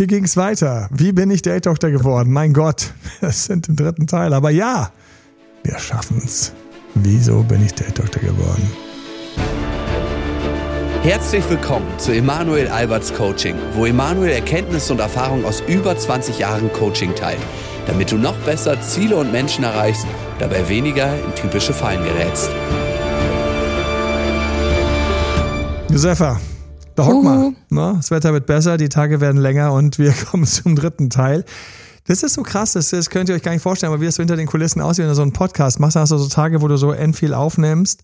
[0.00, 0.88] wie ging's weiter?
[0.90, 2.32] Wie bin ich Date Doktor geworden?
[2.32, 4.32] Mein Gott, wir sind im dritten Teil.
[4.32, 4.90] Aber ja,
[5.62, 6.52] wir schaffen's.
[6.94, 8.68] Wieso bin ich Date Doktor geworden?
[11.02, 16.72] Herzlich willkommen zu Emanuel Alberts Coaching, wo Emanuel Erkenntnisse und Erfahrung aus über 20 Jahren
[16.72, 17.40] Coaching teilt,
[17.86, 20.06] damit du noch besser Ziele und Menschen erreichst,
[20.38, 22.50] dabei weniger in typische Fallen gerätst.
[25.90, 26.40] Josefa,
[27.00, 27.52] da hock mal.
[27.70, 27.94] Ne?
[27.96, 31.44] Das Wetter wird besser, die Tage werden länger und wir kommen zum dritten Teil.
[32.06, 34.16] Das ist so krass, das, das könnt ihr euch gar nicht vorstellen, aber wie das
[34.16, 36.28] so hinter den Kulissen aussieht, wenn du so einen Podcast machst, dann hast du so
[36.28, 38.02] Tage, wo du so end viel aufnimmst.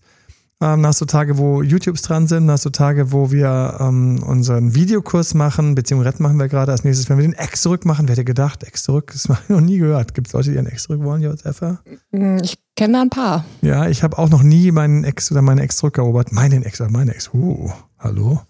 [0.59, 3.77] Ähm, dann hast du Tage, wo YouTubes dran sind, dann hast du Tage, wo wir
[3.79, 7.85] ähm, unseren Videokurs machen, beziehungsweise machen wir gerade als nächstes, wenn wir den Ex zurück
[7.85, 10.15] machen, wer hätte gedacht, Ex zurück, das habe ich noch nie gehört.
[10.15, 11.79] Gibt es Leute, die einen Ex zurück wollen, Josefa?
[12.11, 13.45] Mm, ich kenne da ein paar.
[13.61, 16.31] Ja, ich habe auch noch nie meinen Ex oder meine Ex zurückerobert.
[16.31, 17.31] Meinen Ex oder meine Ex.
[17.33, 18.41] Uh, hallo.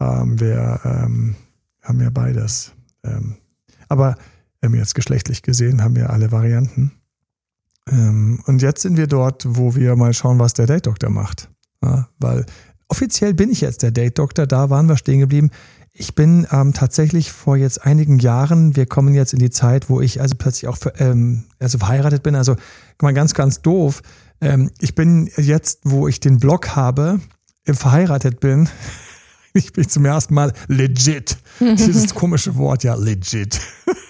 [0.00, 1.36] Ähm, wir ähm,
[1.82, 2.72] haben ja beides.
[3.04, 3.36] Ähm,
[3.88, 4.16] aber
[4.62, 6.92] ähm, jetzt geschlechtlich gesehen haben wir alle Varianten.
[7.88, 11.50] Ähm, und jetzt sind wir dort, wo wir mal schauen, was der Date-Doktor macht.
[11.82, 12.44] Ja, weil
[12.88, 15.50] offiziell bin ich jetzt der Date-Doktor, da waren wir stehen geblieben.
[15.92, 20.00] Ich bin ähm, tatsächlich vor jetzt einigen Jahren, wir kommen jetzt in die Zeit, wo
[20.00, 22.56] ich also plötzlich auch ähm, also verheiratet bin, also
[23.02, 24.02] mal ganz, ganz doof.
[24.78, 27.20] Ich bin jetzt, wo ich den Blog habe,
[27.66, 28.70] verheiratet bin,
[29.52, 31.38] ich bin zum ersten Mal legit.
[31.60, 33.60] Dieses komische Wort, ja, legit.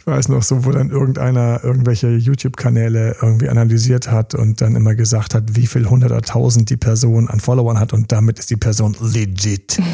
[0.00, 4.94] Ich weiß noch so, wo dann irgendeiner irgendwelche YouTube-Kanäle irgendwie analysiert hat und dann immer
[4.94, 8.96] gesagt hat, wie viel hunderttausend die Person an Followern hat und damit ist die Person
[9.00, 9.78] legit.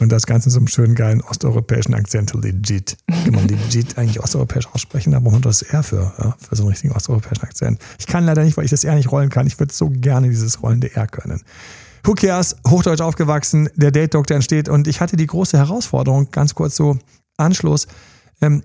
[0.00, 2.96] Und das Ganze so einem schönen, geilen osteuropäischen Akzent, legit.
[3.08, 6.70] Kann man legit eigentlich osteuropäisch aussprechen, braucht man das R für, ja, für so einen
[6.70, 7.80] richtigen osteuropäischen Akzent.
[7.98, 9.48] Ich kann leider nicht, weil ich das R nicht rollen kann.
[9.48, 11.42] Ich würde so gerne dieses rollende R können.
[12.04, 12.56] Who cares?
[12.66, 16.98] Hochdeutsch aufgewachsen, der Date-Doktor entsteht und ich hatte die große Herausforderung, ganz kurz so
[17.36, 17.86] Anschluss.
[18.40, 18.62] Ähm,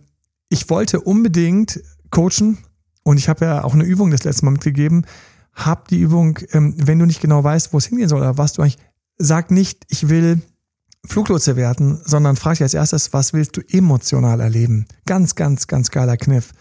[0.50, 2.60] ich wollte unbedingt coachen
[3.04, 5.06] und ich habe ja auch eine Übung das letzte Mal mitgegeben.
[5.54, 8.54] Hab die Übung, ähm, wenn du nicht genau weißt, wo es hingehen soll oder was
[8.54, 8.78] du eigentlich,
[9.18, 10.42] sag nicht, ich will
[11.06, 14.88] Fluglotse werden, sondern frag dich als erstes, was willst du emotional erleben?
[15.06, 16.52] Ganz, ganz, ganz geiler Kniff.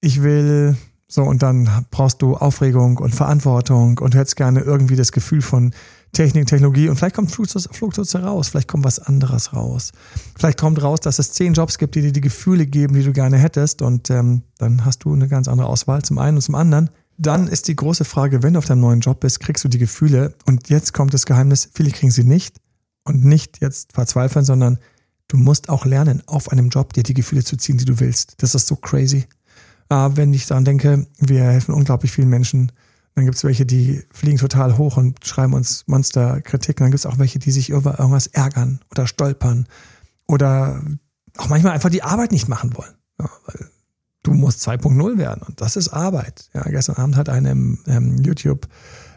[0.00, 0.76] Ich will
[1.08, 5.72] so und dann brauchst du Aufregung und Verantwortung und hättest gerne irgendwie das Gefühl von
[6.16, 9.92] Technik, Technologie und vielleicht kommt Flugzeuge raus, vielleicht kommt was anderes raus.
[10.38, 13.12] Vielleicht kommt raus, dass es zehn Jobs gibt, die dir die Gefühle geben, die du
[13.12, 16.54] gerne hättest und ähm, dann hast du eine ganz andere Auswahl zum einen und zum
[16.54, 16.88] anderen.
[17.18, 19.76] Dann ist die große Frage, wenn du auf deinem neuen Job bist, kriegst du die
[19.76, 22.56] Gefühle und jetzt kommt das Geheimnis, viele kriegen sie nicht
[23.04, 24.78] und nicht jetzt verzweifeln, sondern
[25.28, 28.36] du musst auch lernen, auf einem Job dir die Gefühle zu ziehen, die du willst.
[28.38, 29.26] Das ist so crazy.
[29.90, 32.72] Äh, wenn ich daran denke, wir helfen unglaublich vielen Menschen,
[33.16, 36.84] dann gibt es welche, die fliegen total hoch und schreiben uns Monsterkritiken.
[36.84, 39.66] Dann gibt es auch welche, die sich über irgendwas ärgern oder stolpern
[40.28, 40.82] oder
[41.38, 42.94] auch manchmal einfach die Arbeit nicht machen wollen.
[43.18, 43.70] Ja, weil
[44.22, 46.50] du musst 2.0 werden und das ist Arbeit.
[46.52, 48.68] Ja, gestern Abend hat eine im ähm, YouTube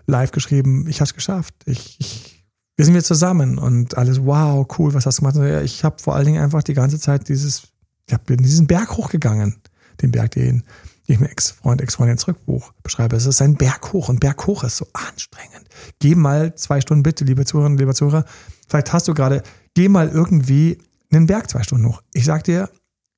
[0.07, 1.53] live geschrieben, ich habe es geschafft.
[1.65, 2.45] Ich, ich,
[2.77, 5.65] wir sind wieder zusammen und alles, wow, cool, was hast du gemacht?
[5.65, 7.63] Ich habe vor allen Dingen einfach die ganze Zeit dieses,
[8.09, 9.57] ich bin diesen Berg hochgegangen,
[10.01, 10.63] den Berg, den
[11.09, 13.15] die ich mir Ex-Freund, Ex-Freundin Zurückbuch beschreibe.
[13.15, 15.67] Es ist ein Berg hoch und Berg hoch ist so anstrengend.
[15.97, 18.25] Geh mal zwei Stunden bitte, liebe Zuhörerinnen, lieber Zuhörer.
[18.67, 19.41] Vielleicht hast du gerade,
[19.73, 20.77] geh mal irgendwie
[21.11, 22.03] einen Berg zwei Stunden hoch.
[22.13, 22.69] Ich sag dir,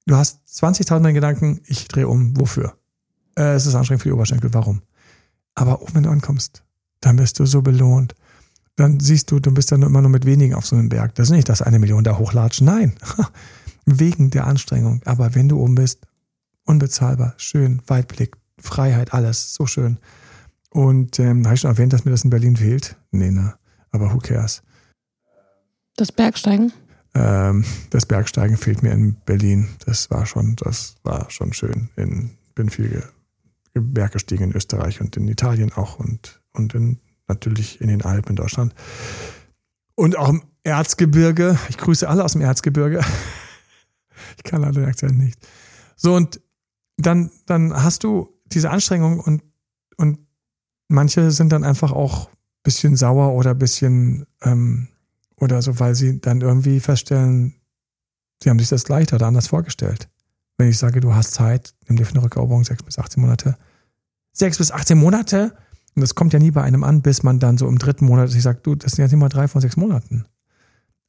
[0.06, 2.40] du hast 20.000 Gedanken, ich drehe um.
[2.40, 2.78] Wofür?
[3.38, 4.54] Äh, es ist anstrengend für die Oberschenkel.
[4.54, 4.82] Warum?
[5.54, 6.64] Aber oben, wenn du ankommst,
[7.02, 8.16] dann bist du so belohnt.
[8.78, 11.16] Dann siehst du, du bist dann immer nur mit wenigen auf so einem Berg.
[11.16, 12.66] Das ist nicht, dass eine Million da hochlatschen.
[12.66, 12.94] Nein.
[13.86, 15.02] Wegen der Anstrengung.
[15.04, 16.08] Aber wenn du oben bist,
[16.72, 19.98] unbezahlbar, schön, Weitblick, Freiheit, alles, so schön.
[20.70, 22.96] Und ähm, habe ich schon erwähnt, dass mir das in Berlin fehlt?
[23.12, 23.56] Nee, ne?
[23.92, 24.64] Aber who cares?
[25.98, 26.72] Das Bergsteigen?
[27.14, 29.68] Ähm, das Bergsteigen fehlt mir in Berlin.
[29.86, 31.90] Das war schon, das war schon schön.
[31.98, 33.04] In, bin viel
[33.74, 38.32] Berg gestiegen in Österreich und in Italien auch und, und in, natürlich in den Alpen
[38.32, 38.74] in Deutschland.
[39.96, 41.60] Und auch im Erzgebirge.
[41.68, 43.02] Ich grüße alle aus dem Erzgebirge.
[44.38, 45.38] Ich kann alle den Akzent nicht.
[45.96, 46.40] So, und
[47.06, 49.44] dann, dann hast du diese Anstrengung und,
[49.98, 50.20] und
[50.88, 54.90] manche sind dann einfach auch ein bisschen sauer oder ein bisschen ähm,
[55.38, 57.56] oder so, weil sie dann irgendwie feststellen,
[58.44, 60.10] sie haben sich das leichter oder anders vorgestellt.
[60.58, 63.58] Wenn ich sage, du hast Zeit, nimm dir für eine Rückeroberung sechs bis 18 Monate.
[64.34, 65.56] Sechs bis 18 Monate?
[65.96, 68.34] Und das kommt ja nie bei einem an, bis man dann so im dritten Monat,
[68.34, 70.26] ich sage, du, das sind ja nicht mal drei von sechs Monaten.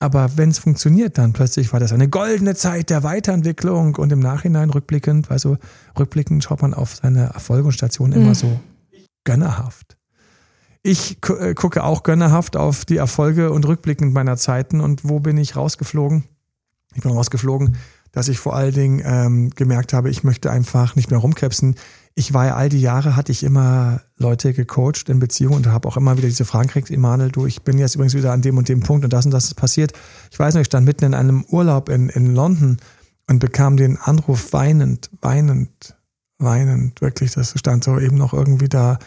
[0.02, 4.18] Aber wenn es funktioniert, dann plötzlich war das eine goldene Zeit der Weiterentwicklung und im
[4.18, 5.58] Nachhinein rückblickend, also
[5.96, 8.34] rückblickend schaut man auf seine Erfolge und Stationen immer mhm.
[8.34, 8.60] so
[9.22, 9.96] gönnerhaft.
[10.82, 15.36] Ich äh, gucke auch gönnerhaft auf die Erfolge und rückblickend meiner Zeiten und wo bin
[15.38, 16.24] ich rausgeflogen?
[16.96, 17.76] Ich bin rausgeflogen
[18.12, 21.76] dass ich vor allen Dingen ähm, gemerkt habe, ich möchte einfach nicht mehr rumkrebsen.
[22.14, 25.88] Ich war ja all die Jahre, hatte ich immer Leute gecoacht in Beziehungen und habe
[25.88, 28.58] auch immer wieder diese Fragen gekriegt, Emanuel, du, ich bin jetzt übrigens wieder an dem
[28.58, 29.92] und dem Punkt und das und das ist passiert.
[30.30, 32.78] Ich weiß noch, ich stand mitten in einem Urlaub in, in London
[33.28, 35.96] und bekam den Anruf weinend, weinend,
[36.38, 38.98] weinend, wirklich, das stand so eben noch irgendwie da,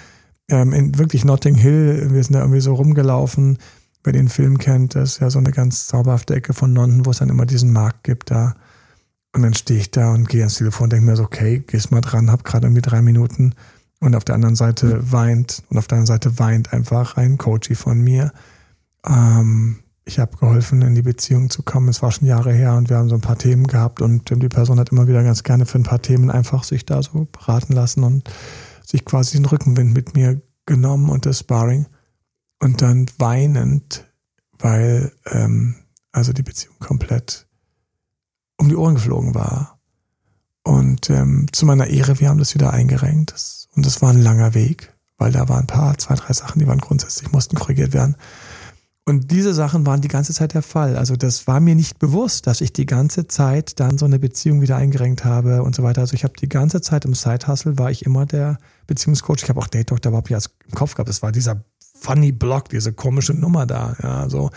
[0.49, 3.59] ähm, in wirklich Notting Hill, wir sind da irgendwie so rumgelaufen,
[4.03, 7.11] wer den Film kennt, das ist ja so eine ganz zauberhafte Ecke von London, wo
[7.11, 8.55] es dann immer diesen Markt gibt da.
[9.35, 11.91] Und dann stehe ich da und gehe ans Telefon und denke mir so, okay, gehst
[11.91, 13.53] mal dran, hab gerade irgendwie drei Minuten.
[13.99, 17.75] Und auf der anderen Seite weint, und auf der anderen Seite weint einfach ein Coachy
[17.75, 18.31] von mir.
[19.05, 21.89] Ähm, ich habe geholfen, in die Beziehung zu kommen.
[21.89, 24.47] Es war schon Jahre her und wir haben so ein paar Themen gehabt und die
[24.47, 27.73] Person hat immer wieder ganz gerne für ein paar Themen einfach sich da so beraten
[27.73, 28.29] lassen und
[28.85, 31.87] sich quasi den Rückenwind mit mir genommen und das Sparring
[32.61, 34.05] und dann weinend,
[34.59, 35.75] weil ähm,
[36.13, 37.47] also die Beziehung komplett
[38.57, 39.79] um die Ohren geflogen war.
[40.63, 43.33] Und ähm, zu meiner Ehre, wir haben das wieder eingerenkt.
[43.33, 46.59] Das, und das war ein langer Weg, weil da waren ein paar, zwei, drei Sachen,
[46.59, 48.15] die waren grundsätzlich, mussten korrigiert werden.
[49.07, 50.97] Und diese Sachen waren die ganze Zeit der Fall.
[50.97, 54.61] Also das war mir nicht bewusst, dass ich die ganze Zeit dann so eine Beziehung
[54.61, 56.01] wieder eingerenkt habe und so weiter.
[56.01, 59.43] Also ich habe die ganze Zeit im Side-Hustle war ich immer der Beziehungscoach.
[59.43, 61.09] Ich habe auch Date Doctor überhaupt nicht im Kopf gehabt.
[61.09, 61.63] Das war dieser
[61.99, 63.95] funny Blog, diese komische Nummer da.
[64.01, 64.49] Ja, so.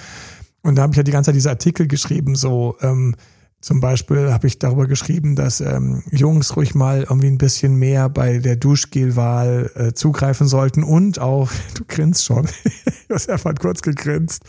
[0.62, 3.16] Und da habe ich ja die ganze Zeit diese Artikel geschrieben, so ähm,
[3.60, 8.08] zum Beispiel habe ich darüber geschrieben, dass ähm, Jungs ruhig mal irgendwie ein bisschen mehr
[8.08, 12.46] bei der Duschgelwahl äh, zugreifen sollten und auch, du grinst schon,
[13.10, 14.44] Josef hat kurz gegrinst,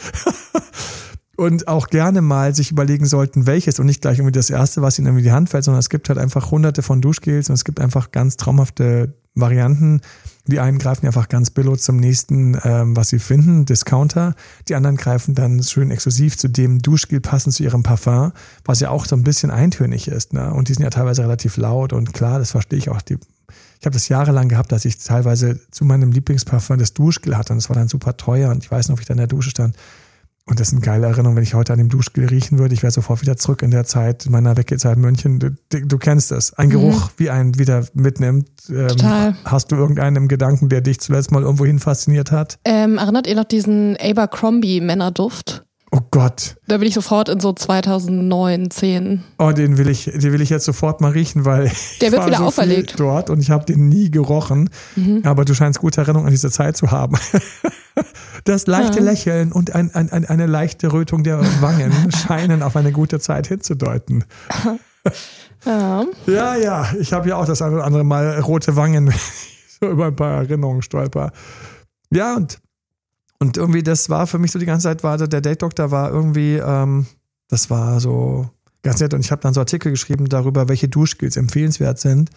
[1.38, 5.00] und auch gerne mal sich überlegen sollten, welches und nicht gleich irgendwie das erste, was
[5.00, 7.64] ihnen irgendwie die Hand fällt, sondern es gibt halt einfach hunderte von Duschgels und es
[7.64, 10.02] gibt einfach ganz traumhafte Varianten
[10.50, 14.36] die einen greifen einfach ganz billig zum nächsten, ähm, was sie finden, Discounter.
[14.68, 18.32] Die anderen greifen dann schön exklusiv zu dem Duschgel passend zu ihrem Parfum,
[18.66, 20.34] was ja auch so ein bisschen eintönig ist.
[20.34, 20.54] Ne?
[20.54, 23.02] Und die sind ja teilweise relativ laut und klar, das verstehe ich auch.
[23.02, 23.18] Die,
[23.80, 27.58] ich habe das jahrelang gehabt, dass ich teilweise zu meinem Lieblingsparfum das Duschgel hatte und
[27.58, 29.50] das war dann super teuer und ich weiß noch, wie ich da in der Dusche
[29.50, 29.76] stand
[30.50, 32.74] und das sind geile Erinnerungen, wenn ich heute an dem Duschgel riechen würde.
[32.74, 35.40] Ich wäre sofort wieder zurück in der Zeit meiner Weggezeit in München.
[35.40, 36.54] Du, du, kennst das.
[36.54, 36.72] Ein mhm.
[36.72, 38.50] Geruch, wie einen wieder mitnimmt.
[38.70, 39.36] Ähm, Total.
[39.46, 42.58] Hast du irgendeinen im Gedanken, der dich zuletzt mal irgendwohin fasziniert hat?
[42.66, 45.66] Ähm, erinnert ihr noch diesen Abercrombie Männerduft?
[45.92, 46.58] Oh Gott.
[46.68, 49.24] Da bin ich sofort in so 2009, 10.
[49.40, 52.38] Oh, den will ich, den will ich jetzt sofort mal riechen, weil der wird wieder
[52.38, 54.70] so auferlegt dort und ich habe den nie gerochen.
[54.96, 55.22] Mhm.
[55.24, 57.18] Aber du scheinst gute Erinnerungen an diese Zeit zu haben.
[58.46, 59.06] Das leichte ja.
[59.06, 61.92] Lächeln und ein, ein, ein, eine leichte Rötung der Wangen
[62.28, 64.26] scheinen auf eine gute Zeit hinzudeuten.
[65.66, 66.94] Ja, ja, ja.
[67.02, 69.14] ich habe ja auch das eine oder andere Mal rote Wangen,
[69.82, 71.32] so über ein paar Erinnerungen stolper.
[72.12, 72.60] Ja, und
[73.40, 76.56] und irgendwie, das war für mich so die ganze Zeit, war der Date-Doktor war irgendwie,
[76.56, 77.08] ähm,
[77.48, 78.50] das war so
[78.82, 79.14] ganz nett.
[79.14, 82.30] Und ich habe dann so Artikel geschrieben darüber, welche Duschgels empfehlenswert sind.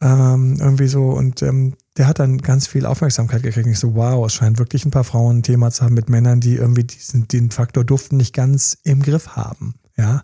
[0.00, 1.10] Ähm, irgendwie so.
[1.10, 3.66] Und ähm, der hat dann ganz viel Aufmerksamkeit gekriegt.
[3.66, 6.10] Und ich so, wow, es scheint wirklich ein paar Frauen ein Thema zu haben mit
[6.10, 9.76] Männern, die irgendwie diesen, den Faktor Duft nicht ganz im Griff haben.
[9.96, 10.22] Ja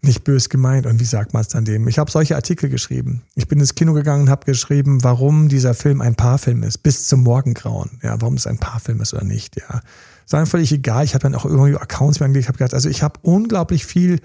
[0.00, 0.86] nicht bös gemeint.
[0.86, 1.88] Und wie sagt man es dann dem?
[1.88, 3.22] Ich habe solche Artikel geschrieben.
[3.34, 7.06] Ich bin ins Kino gegangen und habe geschrieben, warum dieser Film ein Paarfilm ist, bis
[7.06, 7.98] zum Morgengrauen.
[8.02, 9.56] Ja, warum es ein Paarfilm ist oder nicht.
[9.56, 9.80] Ja,
[10.24, 11.04] ist einem völlig egal.
[11.04, 12.44] Ich habe dann auch irgendwie Accounts mir angelegt.
[12.44, 14.20] Ich habe gedacht, also ich habe unglaublich viel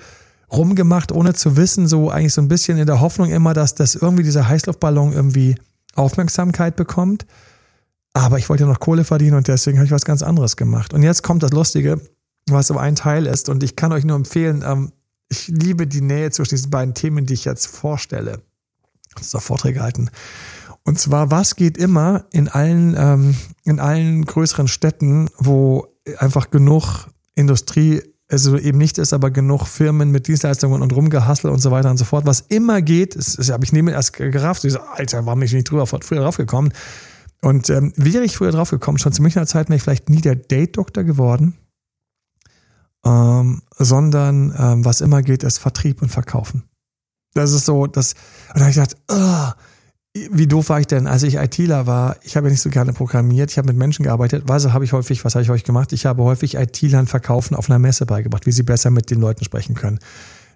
[0.52, 3.96] rumgemacht, ohne zu wissen, so eigentlich so ein bisschen in der Hoffnung immer, dass das
[3.96, 5.56] irgendwie dieser Heißluftballon irgendwie
[5.96, 7.26] Aufmerksamkeit bekommt.
[8.14, 10.94] Aber ich wollte noch Kohle verdienen und deswegen habe ich was ganz anderes gemacht.
[10.94, 12.00] Und jetzt kommt das Lustige,
[12.48, 13.50] was so ein Teil ist.
[13.50, 14.92] Und ich kann euch nur empfehlen, ähm,
[15.34, 18.42] ich liebe die Nähe zwischen diesen beiden Themen, die ich jetzt vorstelle.
[19.16, 20.10] Das ist auch Vorträge halten.
[20.84, 25.88] Und zwar, was geht immer in allen, ähm, in allen größeren Städten, wo
[26.18, 31.60] einfach genug Industrie, also eben nicht ist, aber genug Firmen mit Dienstleistungen und rumgehassel und
[31.60, 32.26] so weiter und so fort.
[32.26, 35.54] Was immer geht, ist, ist habe ich neben erst gerafft, so, Alter, warum bin ich
[35.54, 36.74] nicht drüber, früher drauf gekommen?
[37.42, 40.22] Und ähm, wäre ich früher drauf gekommen, schon zu Münchner Zeit wäre ich vielleicht nie
[40.22, 41.58] der Date-Doktor geworden
[43.06, 46.64] ähm, sondern ähm, was immer geht, ist Vertrieb und Verkaufen.
[47.34, 48.14] Das ist so, das,
[48.50, 49.52] und da habe ich gedacht, oh,
[50.32, 52.18] wie doof war ich denn, als ich ITler war?
[52.22, 54.50] Ich habe ja nicht so gerne programmiert, ich habe mit Menschen gearbeitet.
[54.50, 55.92] Also habe ich häufig, was habe ich euch gemacht?
[55.92, 59.44] Ich habe häufig ITlern Verkaufen auf einer Messe beigebracht, wie sie besser mit den Leuten
[59.44, 60.00] sprechen können.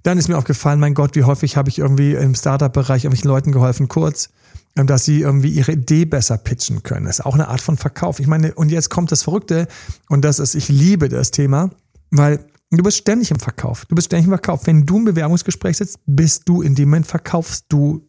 [0.04, 3.52] Dann ist mir aufgefallen, mein Gott, wie häufig habe ich irgendwie im Startup-Bereich irgendwelchen Leuten
[3.52, 4.30] geholfen, kurz,
[4.76, 7.08] ähm, dass sie irgendwie ihre Idee besser pitchen können.
[7.08, 8.20] Das ist auch eine Art von Verkauf.
[8.20, 9.68] Ich meine, und jetzt kommt das Verrückte,
[10.08, 11.72] und das ist, ich liebe das Thema.
[12.12, 13.86] Weil du bist ständig im Verkauf.
[13.86, 14.66] Du bist ständig im Verkauf.
[14.68, 18.08] Wenn du im Bewerbungsgespräch sitzt, bist du in dem Moment verkaufst du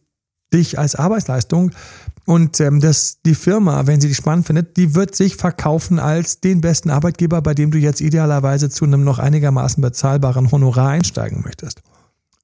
[0.53, 1.71] dich als Arbeitsleistung.
[2.25, 6.41] Und ähm, das, die Firma, wenn sie dich spannend findet, die wird sich verkaufen als
[6.41, 11.41] den besten Arbeitgeber, bei dem du jetzt idealerweise zu einem noch einigermaßen bezahlbaren Honorar einsteigen
[11.43, 11.81] möchtest.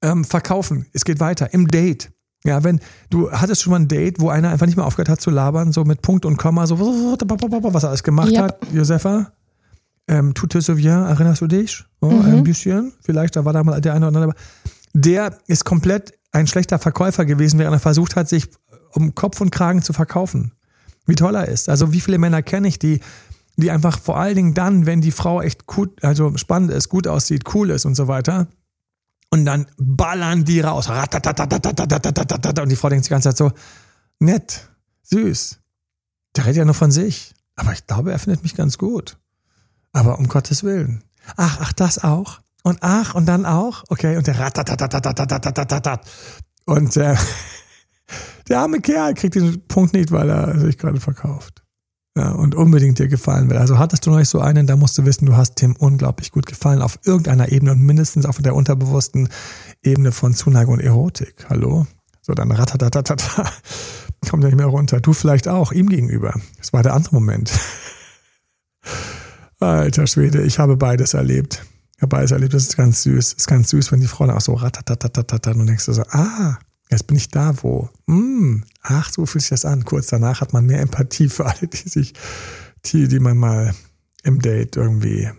[0.02, 0.86] Ähm, verkaufen.
[0.92, 1.52] Es geht weiter.
[1.52, 2.10] Im Date.
[2.44, 5.20] Ja, wenn du hattest schon mal ein Date, wo einer einfach nicht mehr aufgehört hat
[5.20, 8.38] zu labern, so mit Punkt und Komma, so was er alles gemacht Yep.
[8.38, 9.32] hat, Josefa
[10.08, 11.84] ähm, Tute souviens, erinnerst du dich?
[12.00, 12.24] Oh, mhm.
[12.24, 14.34] Ein bisschen, vielleicht, da war da mal der eine oder andere.
[14.92, 19.40] Der ist komplett ein schlechter Verkäufer gewesen, während er versucht hat, sich äh, um Kopf
[19.40, 20.52] und Kragen zu verkaufen.
[21.06, 21.68] Wie toll er ist.
[21.68, 23.00] Also wie viele Männer kenne ich, die,
[23.56, 27.06] die einfach vor allen Dingen dann, wenn die Frau echt gut, also spannend ist, gut
[27.06, 28.48] aussieht, cool ist und so weiter,
[29.30, 30.88] und dann ballern die raus.
[30.88, 30.96] Und
[32.68, 33.52] die Frau denkt die ganze Zeit so,
[34.18, 34.68] nett,
[35.02, 35.58] süß.
[36.36, 37.34] Der redet ja nur von sich.
[37.56, 39.18] Aber ich glaube, er findet mich ganz gut.
[39.96, 41.02] Aber um Gottes Willen.
[41.38, 42.40] Ach, ach, das auch.
[42.62, 43.82] Und ach, und dann auch.
[43.88, 46.06] Okay, und der Ratatatatatatatatatat.
[46.66, 47.16] Und äh,
[48.48, 51.62] der arme Kerl kriegt den Punkt nicht, weil er sich gerade verkauft.
[52.14, 53.56] Ja, und unbedingt dir gefallen will.
[53.56, 56.30] Also hattest du noch nicht so einen, da musst du wissen, du hast Tim unglaublich
[56.30, 59.30] gut gefallen auf irgendeiner Ebene und mindestens auf der unterbewussten
[59.82, 61.46] Ebene von Zuneigung und Erotik.
[61.48, 61.86] Hallo?
[62.20, 63.50] So, dann ratatatatata.
[64.28, 65.00] Kommt ja nicht mehr runter.
[65.00, 66.34] Du vielleicht auch, ihm gegenüber.
[66.58, 67.50] Das war der andere Moment.
[69.58, 71.64] Alter Schwede, ich habe beides erlebt.
[71.96, 73.30] Ich habe beides erlebt, das ist ganz süß.
[73.30, 76.02] Das ist ganz süß, wenn die Frau dann auch so ratatatatata und denkst du so,
[76.10, 76.58] ah,
[76.90, 77.88] jetzt bin ich da, wo?
[78.06, 79.84] Hm, ach, so fühlt sich das an.
[79.84, 82.12] Kurz danach hat man mehr Empathie für alle, die sich,
[82.84, 83.74] die, die man mal
[84.22, 85.30] im Date irgendwie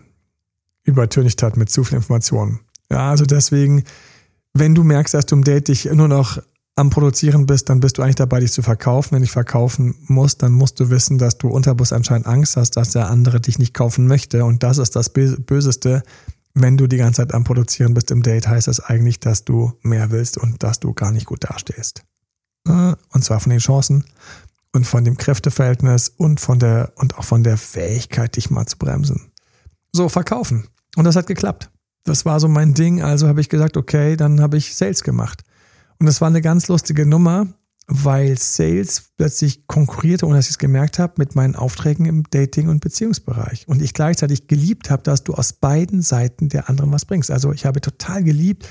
[0.82, 2.60] übertönigt hat mit zu viel Informationen.
[2.90, 3.84] Ja, also deswegen,
[4.54, 6.42] wenn du merkst, dass du im Date dich nur noch
[6.78, 9.12] am Produzieren bist, dann bist du eigentlich dabei, dich zu verkaufen.
[9.12, 12.90] Wenn dich verkaufen musst, dann musst du wissen, dass du unterbewusst anscheinend Angst hast, dass
[12.90, 14.44] der andere dich nicht kaufen möchte.
[14.44, 16.02] Und das ist das Bö- Böseste.
[16.54, 19.72] Wenn du die ganze Zeit am Produzieren bist im Date, heißt das eigentlich, dass du
[19.82, 22.04] mehr willst und dass du gar nicht gut dastehst.
[22.66, 24.04] Äh, Und zwar von den Chancen
[24.72, 28.76] und von dem Kräfteverhältnis und von der, und auch von der Fähigkeit, dich mal zu
[28.78, 29.30] bremsen.
[29.92, 30.68] So, verkaufen.
[30.96, 31.70] Und das hat geklappt.
[32.04, 33.02] Das war so mein Ding.
[33.02, 35.42] Also habe ich gesagt, okay, dann habe ich Sales gemacht.
[35.98, 37.48] Und das war eine ganz lustige Nummer,
[37.88, 42.68] weil Sales plötzlich konkurrierte, ohne dass ich es gemerkt habe, mit meinen Aufträgen im Dating-
[42.68, 43.66] und Beziehungsbereich.
[43.66, 47.30] Und ich gleichzeitig geliebt habe, dass du aus beiden Seiten der anderen was bringst.
[47.30, 48.68] Also ich habe total geliebt,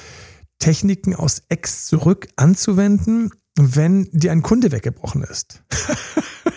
[0.59, 5.63] Techniken aus Ex zurück anzuwenden, wenn dir ein Kunde weggebrochen ist.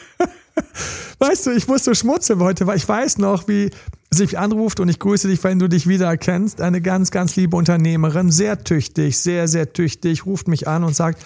[1.20, 3.70] Weißt du, ich muss so schmunzeln heute, weil ich weiß noch, wie
[4.10, 6.62] sie mich anruft und ich grüße dich, wenn du dich wiedererkennst.
[6.62, 11.22] Eine ganz, ganz liebe Unternehmerin, sehr tüchtig, sehr, sehr tüchtig, ruft mich an und sagt,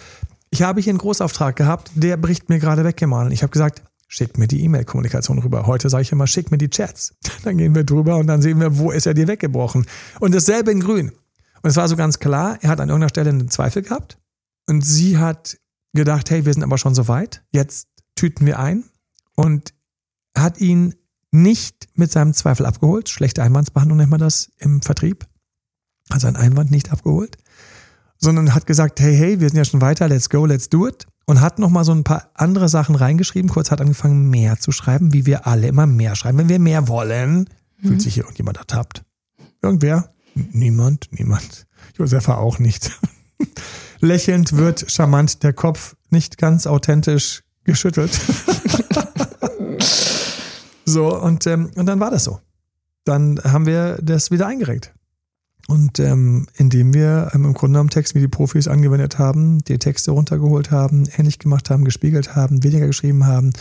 [0.50, 3.32] ich habe hier einen Großauftrag gehabt, der bricht mir gerade weg, Emanuel.
[3.32, 5.68] Ich habe gesagt, schick mir die E-Mail-Kommunikation rüber.
[5.68, 7.14] Heute sage ich immer, schick mir die Chats.
[7.44, 9.86] Dann gehen wir drüber und dann sehen wir, wo ist er dir weggebrochen.
[10.18, 11.12] Und dasselbe in grün.
[11.62, 14.18] Und es war so ganz klar, er hat an irgendeiner Stelle einen Zweifel gehabt
[14.66, 15.56] und sie hat
[15.92, 17.86] gedacht, hey, wir sind aber schon so weit, jetzt
[18.16, 18.82] tüten wir ein
[19.36, 19.72] und
[20.36, 20.94] hat ihn
[21.30, 23.08] nicht mit seinem Zweifel abgeholt.
[23.08, 25.26] Schlechte Einwandsbehandlung nennt man das im Vertrieb.
[26.10, 27.38] Hat seinen Einwand nicht abgeholt,
[28.18, 31.06] sondern hat gesagt, hey, hey, wir sind ja schon weiter, let's go, let's do it.
[31.26, 33.50] Und hat nochmal so ein paar andere Sachen reingeschrieben.
[33.50, 36.36] Kurz hat angefangen, mehr zu schreiben, wie wir alle immer mehr schreiben.
[36.38, 37.48] Wenn wir mehr wollen,
[37.82, 39.04] fühlt sich hier irgendjemand ertappt.
[39.62, 40.10] Irgendwer?
[40.34, 41.66] Niemand, niemand.
[41.96, 42.90] Josefa auch nicht.
[44.00, 48.12] Lächelnd wird charmant der Kopf nicht ganz authentisch geschüttelt.
[50.84, 52.40] so, und, ähm, und dann war das so.
[53.04, 54.94] Dann haben wir das wieder eingerenkt.
[55.66, 59.78] Und ähm, indem wir ähm, im Grunde genommen Text wie die Profis angewendet haben, die
[59.78, 63.52] Texte runtergeholt haben, ähnlich gemacht haben, gespiegelt haben, weniger geschrieben haben,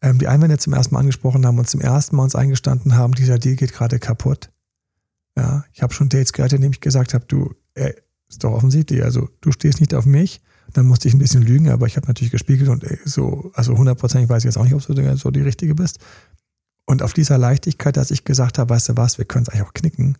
[0.00, 3.14] ähm, die Einwände zum ersten Mal angesprochen haben und zum ersten Mal uns eingestanden haben,
[3.14, 4.50] dieser Deal geht gerade kaputt.
[5.36, 7.94] Ja, ich habe schon Dates gehabt, in denen ich gesagt habe, du, ey,
[8.28, 10.40] ist doch offensichtlich, also du stehst nicht auf mich.
[10.72, 13.76] Dann musste ich ein bisschen lügen, aber ich habe natürlich gespiegelt und ey, so, also
[13.76, 15.98] hundertprozentig weiß ich jetzt auch nicht, ob du so die Richtige bist.
[16.92, 19.66] Und auf dieser Leichtigkeit, dass ich gesagt habe, weißt du was, wir können es eigentlich
[19.66, 20.18] auch knicken,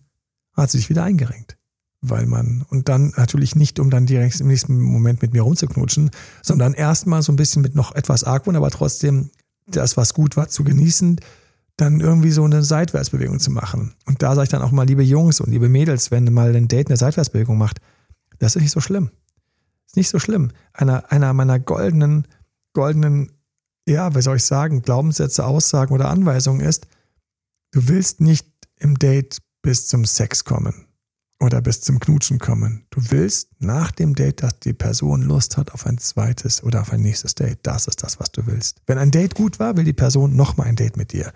[0.55, 1.59] hat sie sich wieder eingerenkt.
[2.01, 6.11] Weil man, und dann natürlich nicht, um dann direkt im nächsten Moment mit mir rumzuknutschen,
[6.41, 9.29] sondern erstmal so ein bisschen mit noch etwas Argwohn, aber trotzdem
[9.67, 11.21] das, was gut war, zu genießen,
[11.77, 13.95] dann irgendwie so eine Seitwärtsbewegung zu machen.
[14.07, 16.69] Und da sage ich dann auch mal, liebe Jungs und liebe Mädels, wenn mal ein
[16.69, 17.83] Date eine Seitwärtsbewegung macht,
[18.39, 19.11] das ist nicht so schlimm.
[19.89, 20.53] Ist nicht so schlimm.
[20.73, 22.27] Einer, einer meiner goldenen,
[22.73, 23.31] goldenen,
[23.87, 26.87] ja, wie soll ich sagen, Glaubenssätze, Aussagen oder Anweisungen ist,
[27.73, 28.47] du willst nicht
[28.79, 30.87] im Date bis zum Sex kommen
[31.41, 32.87] oder bis zum Knutschen kommen.
[32.91, 36.93] Du willst nach dem Date, dass die Person Lust hat auf ein zweites oder auf
[36.93, 37.59] ein nächstes Date.
[37.65, 38.81] Das ist das, was du willst.
[38.87, 41.33] Wenn ein Date gut war, will die Person nochmal ein Date mit dir.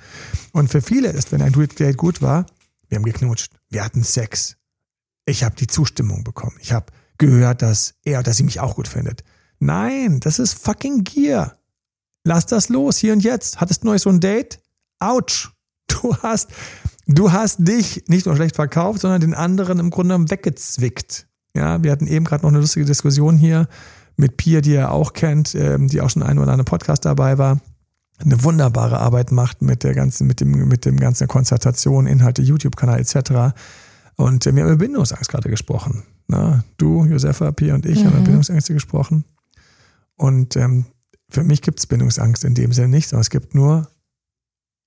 [0.52, 2.46] Und für viele ist, wenn ein Date gut war,
[2.88, 4.56] wir haben geknutscht, wir hatten Sex.
[5.24, 6.56] Ich habe die Zustimmung bekommen.
[6.60, 6.86] Ich habe
[7.18, 9.24] gehört, dass er, dass sie mich auch gut findet.
[9.58, 11.56] Nein, das ist fucking Gier.
[12.26, 13.60] Lass das los, hier und jetzt.
[13.60, 14.58] Hattest du neulich so ein Date?
[14.98, 15.52] Autsch.
[15.86, 16.50] Du hast,
[17.06, 21.28] du hast dich nicht nur schlecht verkauft, sondern den anderen im Grunde weggezwickt.
[21.54, 23.68] Ja, wir hatten eben gerade noch eine lustige Diskussion hier
[24.16, 27.38] mit Pia, die ihr auch kennt, ähm, die auch schon ein oder andere Podcast dabei
[27.38, 27.60] war.
[28.18, 32.98] Eine wunderbare Arbeit macht mit der ganzen, mit dem, mit dem ganzen Konzertation, Inhalte, YouTube-Kanal
[32.98, 33.54] etc.
[34.16, 36.02] Und äh, wir haben über Bindungsangst gerade gesprochen.
[36.26, 39.24] Na, du, Josefa, Pia und ich haben über Bindungsängste gesprochen.
[40.16, 40.86] Und ähm,
[41.28, 43.90] für mich gibt es Bindungsangst in dem Sinne nicht, sondern es gibt nur,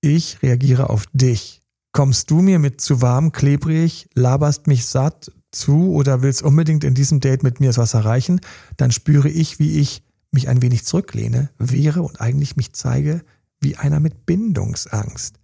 [0.02, 1.62] ich reagiere auf dich.
[1.92, 6.94] Kommst du mir mit zu warm, klebrig, laberst mich satt zu oder willst unbedingt in
[6.94, 8.40] diesem Date mit mir etwas erreichen,
[8.78, 13.24] dann spüre ich, wie ich mich ein wenig zurücklehne, wehre und eigentlich mich zeige
[13.60, 15.40] wie einer mit Bindungsangst.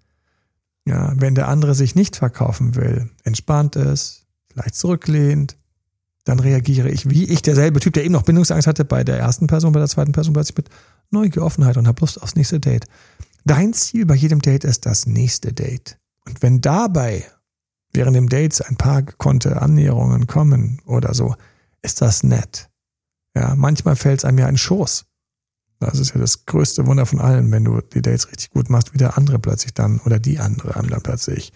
[0.87, 5.57] Ja, wenn der andere sich nicht verkaufen will, entspannt ist, leicht zurücklehnt,
[6.25, 9.47] dann reagiere ich wie ich, derselbe Typ, der eben noch Bindungsangst hatte bei der ersten
[9.47, 10.69] Person, bei der zweiten Person plötzlich mit
[11.11, 12.85] Neugier, Offenheit und hab Lust aufs nächste Date.
[13.45, 15.97] Dein Ziel bei jedem Date ist das nächste Date.
[16.25, 17.25] Und wenn dabei
[17.93, 21.35] während dem Dates ein paar gekonnte Annäherungen kommen oder so,
[21.83, 22.69] ist das nett.
[23.35, 25.05] Ja, manchmal fällt es einem ja in Schoß.
[25.79, 28.93] Das ist ja das größte Wunder von allen, wenn du die Dates richtig gut machst,
[28.93, 31.53] wie der andere plötzlich dann oder die andere einem dann plötzlich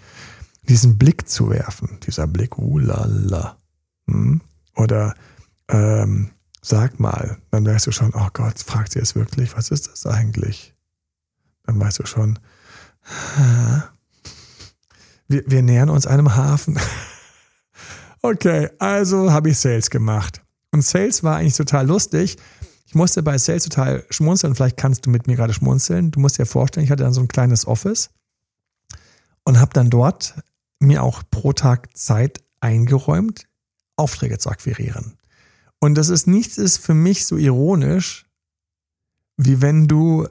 [0.64, 1.98] diesen Blick zu werfen.
[2.06, 3.58] Dieser Blick, uh la
[4.08, 4.42] Hm?
[4.80, 5.14] Oder
[5.68, 6.32] ähm,
[6.62, 10.06] sag mal, dann weißt du schon, oh Gott, fragt sie es wirklich, was ist das
[10.06, 10.74] eigentlich?
[11.64, 12.40] Dann weißt du schon,
[15.28, 16.80] wir, wir nähern uns einem Hafen.
[18.22, 20.42] okay, also habe ich Sales gemacht.
[20.72, 22.38] Und Sales war eigentlich total lustig.
[22.86, 24.56] Ich musste bei Sales total schmunzeln.
[24.56, 26.12] Vielleicht kannst du mit mir gerade schmunzeln.
[26.12, 28.10] Du musst dir vorstellen, ich hatte dann so ein kleines Office
[29.44, 30.36] und habe dann dort
[30.80, 33.49] mir auch pro Tag Zeit eingeräumt,
[34.00, 35.18] Aufträge zu akquirieren.
[35.80, 38.26] Und das ist nichts ist für mich so ironisch,
[39.38, 40.28] wie wenn du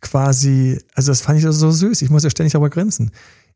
[0.00, 3.10] quasi, also das fand ich so süß, ich muss ja ständig darüber grinsen.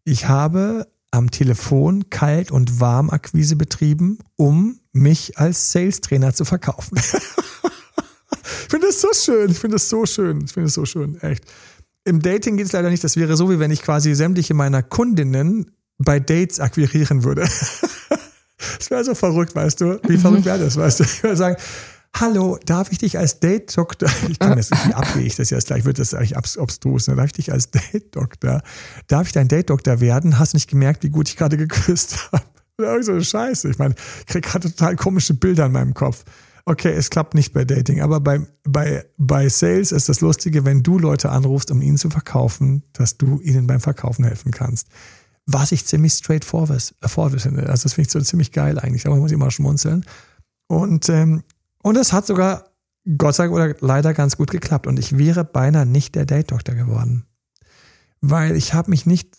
[0.04, 6.98] Ich habe am Telefon Kalt- und Warmakquise betrieben, um mich als Sales-Trainer zu verkaufen.
[6.98, 9.50] ich finde das so schön.
[9.50, 10.42] Ich finde das so schön.
[10.44, 11.20] Ich finde das so schön.
[11.20, 11.44] Echt.
[12.04, 13.04] Im Dating geht es leider nicht.
[13.04, 17.46] Das wäre so, wie wenn ich quasi sämtliche meiner Kundinnen bei Dates akquirieren würde.
[18.78, 20.00] Das wäre so verrückt, weißt du?
[20.06, 21.04] Wie verrückt wäre das, weißt du?
[21.04, 21.56] Ich würde sagen,
[22.14, 25.84] Hallo, darf ich dich als Date-Doktor, ich kann das nicht, abgehe ich das jetzt gleich,
[25.84, 27.16] wird das eigentlich obstrus, ne?
[27.16, 28.62] darf ich dich als Date-Doktor,
[29.06, 30.38] darf ich dein Date-Doktor werden?
[30.38, 32.44] Hast nicht gemerkt, wie gut ich gerade geküsst habe?
[32.78, 33.70] Irgend so eine Scheiße.
[33.70, 36.24] Ich meine, ich kriege gerade total komische Bilder in meinem Kopf.
[36.64, 40.82] Okay, es klappt nicht bei Dating, aber bei, bei, bei Sales ist das Lustige, wenn
[40.82, 44.88] du Leute anrufst, um ihnen zu verkaufen, dass du ihnen beim Verkaufen helfen kannst.
[45.46, 47.68] Was ich ziemlich straightforward finde.
[47.68, 50.04] Also das finde ich so ziemlich geil eigentlich, aber man muss immer schmunzeln.
[50.68, 51.42] Und ähm,
[51.82, 52.70] und es hat sogar,
[53.18, 54.86] Gott sei Dank oder leider ganz gut geklappt.
[54.86, 57.26] Und ich wäre beinahe nicht der Date-Doktor geworden.
[58.20, 59.36] Weil ich habe mich nicht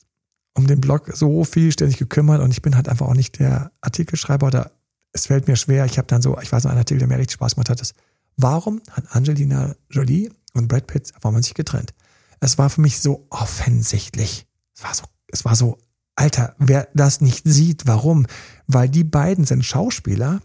[0.53, 4.47] um den Blog so vielständig gekümmert und ich bin halt einfach auch nicht der Artikelschreiber
[4.47, 4.71] oder
[5.13, 5.85] es fällt mir schwer.
[5.85, 7.81] Ich habe dann so, ich weiß noch, einen Artikel, der mir richtig Spaß gemacht hat,
[7.81, 7.95] ist,
[8.35, 11.93] warum hat Angelina Jolie und Brad Pitt, warum haben sich getrennt?
[12.39, 14.45] Es war für mich so offensichtlich.
[14.75, 15.77] Es war so, es war so,
[16.15, 18.27] Alter, wer das nicht sieht, warum?
[18.67, 20.41] Weil die beiden sind Schauspieler,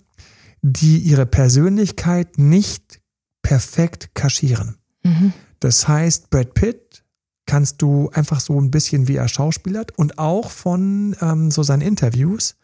[0.63, 3.01] die ihre Persönlichkeit nicht
[3.43, 4.77] perfekt kaschieren.
[5.03, 5.33] Mhm.
[5.61, 7.05] Das heißt, Brad Pitt
[7.47, 11.83] kannst du einfach so ein bisschen wie er schauspielert und auch von ähm, so seinen
[11.83, 12.57] Interviews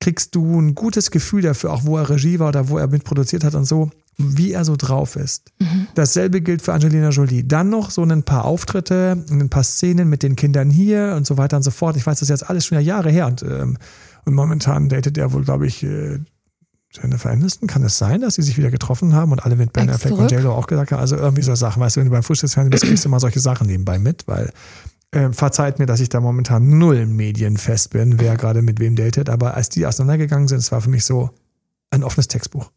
[0.00, 3.44] kriegst du ein gutes Gefühl dafür, auch wo er Regie war oder wo er mitproduziert
[3.44, 5.52] hat und so, wie er so drauf ist.
[5.58, 5.88] Mhm.
[5.94, 7.44] Dasselbe gilt für Angelina Jolie.
[7.44, 11.36] Dann noch so ein paar Auftritte, ein paar Szenen mit den Kindern hier und so
[11.36, 11.96] weiter und so fort.
[11.96, 13.76] Ich weiß, das ist jetzt alles schon Jahre her und, ähm,
[14.24, 16.18] und momentan datet er wohl, glaube ich, äh,
[16.90, 19.90] Jennifer Aniston, kann es sein, dass sie sich wieder getroffen haben und alle mit Ben
[19.90, 22.22] Affleck und JLo auch gesagt haben, also irgendwie so Sachen, weißt du, wenn du beim
[22.22, 24.50] Frühstücksfernsehen bist, kriegst du immer solche Sachen nebenbei mit, weil
[25.10, 29.28] äh, verzeiht mir, dass ich da momentan null medienfest bin, wer gerade mit wem datet,
[29.28, 31.30] aber als die auseinandergegangen sind, es war für mich so
[31.90, 32.70] ein offenes Textbuch.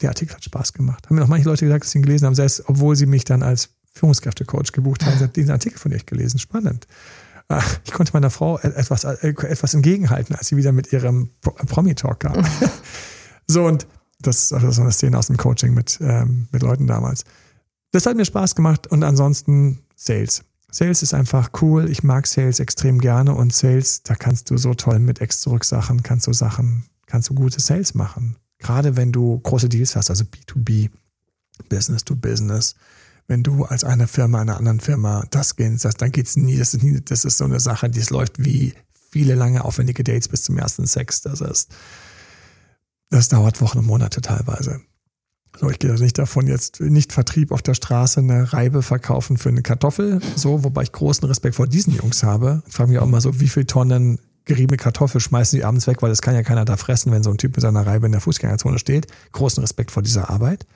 [0.00, 1.06] Der Artikel hat Spaß gemacht.
[1.06, 3.24] Haben mir noch manche Leute gesagt, dass sie ihn gelesen haben, selbst obwohl sie mich
[3.24, 6.38] dann als Führungskräftecoach gebucht haben, diesen Artikel von dir gelesen.
[6.38, 6.86] Spannend.
[7.48, 12.20] Ah, ich konnte meiner Frau etwas, äh, etwas entgegenhalten, als sie wieder mit ihrem Promi-Talk
[12.20, 12.44] kam.
[13.46, 13.86] So, und
[14.20, 17.24] das ist also so eine Szene aus dem Coaching mit, ähm, mit Leuten damals.
[17.92, 20.44] Das hat mir Spaß gemacht und ansonsten Sales.
[20.70, 21.88] Sales ist einfach cool.
[21.90, 26.26] Ich mag Sales extrem gerne und Sales, da kannst du so toll mit Ex-Zurück-Sachen, kannst
[26.26, 28.36] du Sachen, kannst du gute Sales machen.
[28.64, 30.88] Gerade wenn du große Deals hast, also B2B,
[31.68, 32.74] Business to Business.
[33.26, 36.56] Wenn du als eine Firma einer anderen Firma das gehen sagst, dann geht's nie.
[36.56, 38.72] Das ist nie, das ist so eine Sache, die es läuft wie
[39.10, 41.20] viele lange aufwendige Dates bis zum ersten Sex.
[41.20, 41.74] Das ist,
[43.10, 44.80] das dauert Wochen und Monate teilweise.
[45.60, 49.36] So, ich gehe also nicht davon jetzt nicht Vertrieb auf der Straße eine Reibe verkaufen
[49.36, 52.62] für eine Kartoffel, so, wobei ich großen Respekt vor diesen Jungs habe.
[52.66, 56.02] Ich frage mich auch immer so, wie viele Tonnen geriebene Kartoffel, schmeißen die abends weg,
[56.02, 58.12] weil das kann ja keiner da fressen, wenn so ein Typ mit seiner Reibe in
[58.12, 59.06] der Fußgängerzone steht.
[59.32, 60.66] Großen Respekt vor dieser Arbeit.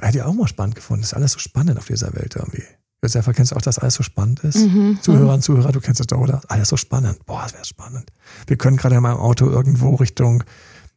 [0.00, 1.02] Hätte ich auch mal spannend gefunden.
[1.02, 2.64] Das ist alles so spannend auf dieser Welt irgendwie.
[3.02, 4.56] Josefa, kennst du auch, dass alles so spannend ist?
[4.56, 4.98] Mhm.
[5.00, 6.40] Zuhörer und Zuhörer, du kennst das doch, oder?
[6.48, 7.24] Alles so spannend.
[7.26, 8.10] Boah, das wäre spannend.
[8.46, 10.42] Wir können gerade in meinem Auto irgendwo Richtung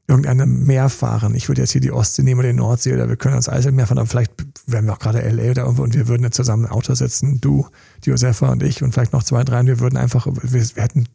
[0.09, 1.35] irgendeinem Meer fahren.
[1.35, 3.85] Ich würde jetzt hier die Ostsee nehmen oder die Nordsee oder wir können ans Eiselmeer
[3.85, 4.33] fahren, aber vielleicht
[4.65, 7.39] wären wir auch gerade LA oder irgendwo und wir würden jetzt zusammen im Auto sitzen,
[7.39, 7.67] du,
[8.03, 10.83] die Josefa und ich und vielleicht noch zwei, drei und wir würden einfach, wir, wir
[10.83, 11.05] hätten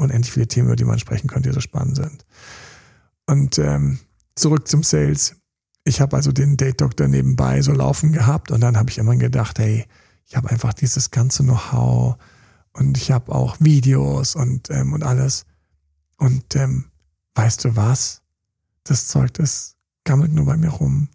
[0.00, 2.24] unendlich viele Themen, über die man sprechen könnte, die so spannend sind.
[3.26, 4.00] Und ähm,
[4.34, 5.36] zurück zum Sales.
[5.84, 9.16] Ich habe also den Date Doctor nebenbei so laufen gehabt und dann habe ich immer
[9.16, 9.86] gedacht, hey,
[10.26, 12.16] ich habe einfach dieses ganze Know-how
[12.72, 15.44] und ich habe auch Videos und, ähm, und alles.
[16.16, 16.86] Und ähm,
[17.34, 18.22] weißt du was?
[18.84, 21.08] Das Zeug, das gammelt nur bei mir rum.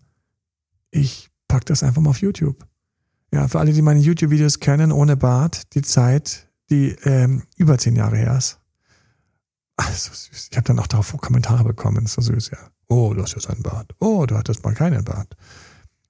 [0.91, 2.65] Ich pack das einfach mal auf YouTube.
[3.33, 7.95] Ja, für alle, die meine YouTube-Videos kennen, ohne Bart, die Zeit, die ähm, über zehn
[7.95, 8.59] Jahre her ist.
[9.77, 10.49] Ach, so süß.
[10.51, 12.05] Ich habe dann auch darauf Kommentare bekommen.
[12.07, 12.57] So süß, ja.
[12.87, 13.93] Oh, du hast jetzt einen Bart.
[13.99, 15.35] Oh, du hattest mal keinen Bart.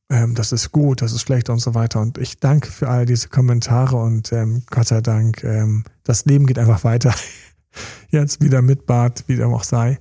[0.10, 2.00] Ähm, das ist gut, das ist schlecht und so weiter.
[2.02, 6.46] Und ich danke für all diese Kommentare und ähm, Gott sei Dank, ähm, das Leben
[6.46, 7.14] geht einfach weiter.
[8.10, 10.00] Jetzt wieder mit Bart, wie dem auch sei.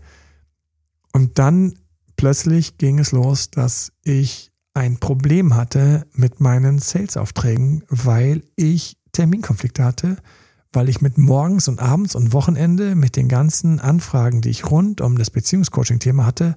[1.13, 1.79] Und dann
[2.17, 9.85] plötzlich ging es los, dass ich ein Problem hatte mit meinen Sales-Aufträgen, weil ich Terminkonflikte
[9.85, 10.17] hatte
[10.75, 15.01] weil ich mit morgens und abends und Wochenende mit den ganzen Anfragen, die ich rund
[15.01, 16.57] um das Beziehungscoaching-Thema hatte,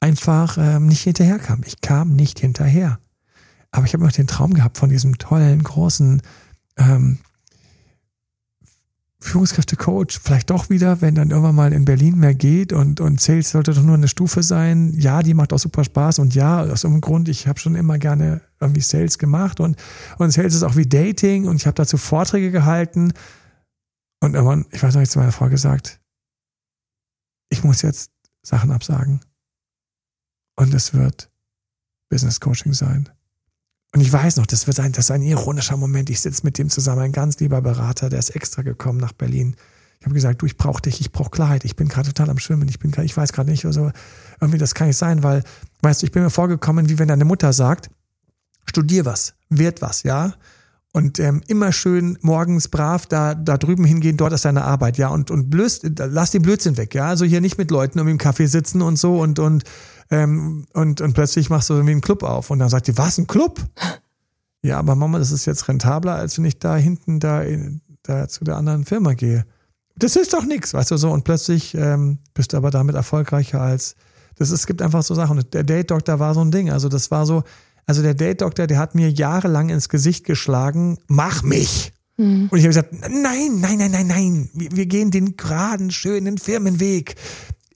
[0.00, 1.62] einfach ähm, nicht hinterherkam.
[1.64, 2.98] Ich kam nicht hinterher.
[3.70, 6.22] Aber ich habe noch den Traum gehabt von diesem tollen, großen
[6.78, 7.18] ähm,
[9.26, 10.20] Führungskräfte-Coach.
[10.22, 13.74] Vielleicht doch wieder, wenn dann irgendwann mal in Berlin mehr geht und, und Sales sollte
[13.74, 14.92] doch nur eine Stufe sein.
[14.96, 17.98] Ja, die macht auch super Spaß und ja, aus irgendeinem Grund, ich habe schon immer
[17.98, 19.76] gerne irgendwie Sales gemacht und,
[20.18, 23.12] und Sales ist auch wie Dating und ich habe dazu Vorträge gehalten
[24.20, 26.00] und irgendwann, ich weiß noch nicht zu meiner Frau gesagt,
[27.50, 28.10] ich muss jetzt
[28.42, 29.20] Sachen absagen.
[30.58, 31.30] Und es wird
[32.08, 33.10] Business Coaching sein.
[33.96, 36.10] Und ich weiß noch, das wird ein, das ist ein ironischer Moment.
[36.10, 39.56] Ich sitze mit dem zusammen, ein ganz lieber Berater, der ist extra gekommen nach Berlin.
[39.98, 41.64] Ich habe gesagt, du, ich brauche dich, ich brauche Klarheit.
[41.64, 42.68] Ich bin gerade total am Schwimmen.
[42.68, 43.90] Ich bin, ich weiß gerade nicht, also
[44.38, 45.44] irgendwie das kann nicht sein, weil,
[45.80, 47.88] weißt du, ich bin mir vorgekommen, wie wenn deine Mutter sagt,
[48.66, 50.34] studier was, wird was, ja.
[50.92, 55.08] Und ähm, immer schön morgens brav da, da drüben hingehen, dort ist deine Arbeit, ja.
[55.08, 57.06] Und, und blöd, lass den Blödsinn weg, ja.
[57.06, 59.64] Also hier nicht mit Leuten um im Café sitzen und so und, und,
[60.10, 62.50] ähm, und, und plötzlich machst du irgendwie einen Club auf.
[62.50, 63.60] Und dann sagt die, was, ein Club?
[64.62, 67.42] Ja, aber Mama, das ist jetzt rentabler, als wenn ich da hinten da,
[68.02, 69.44] da zu der anderen Firma gehe.
[69.96, 71.10] Das ist doch nichts, weißt du so.
[71.10, 73.96] Und plötzlich ähm, bist du aber damit erfolgreicher als.
[74.36, 75.42] Das ist, es gibt einfach so Sachen.
[75.52, 76.70] Der Date Doctor war so ein Ding.
[76.70, 77.42] Also das war so,
[77.86, 81.92] also der Date-Doktor, der hat mir jahrelang ins Gesicht geschlagen, mach mich.
[82.16, 82.48] Mhm.
[82.50, 86.38] Und ich habe gesagt, nein, nein, nein, nein, nein, wir, wir gehen den geraden, schönen
[86.38, 87.14] Firmenweg.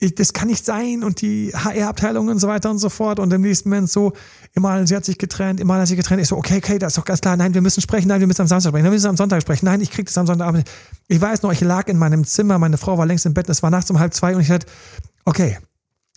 [0.03, 3.19] Ich, das kann nicht sein und die HR-Abteilung und so weiter und so fort.
[3.19, 4.15] Und im nächsten Moment so,
[4.55, 6.99] immer sie hat sich getrennt, immer hat sich getrennt, ich so, okay, okay, das ist
[6.99, 9.09] doch ganz klar, nein, wir müssen sprechen, nein, wir müssen am Samstag sprechen, wir müssen
[9.09, 10.65] am Sonntag sprechen, nein, ich krieg das am Sonntag.
[11.09, 13.63] Ich weiß noch, ich lag in meinem Zimmer, meine Frau war längst im Bett, es
[13.63, 14.67] war nachts um halb zwei und ich dachte,
[15.27, 15.59] okay,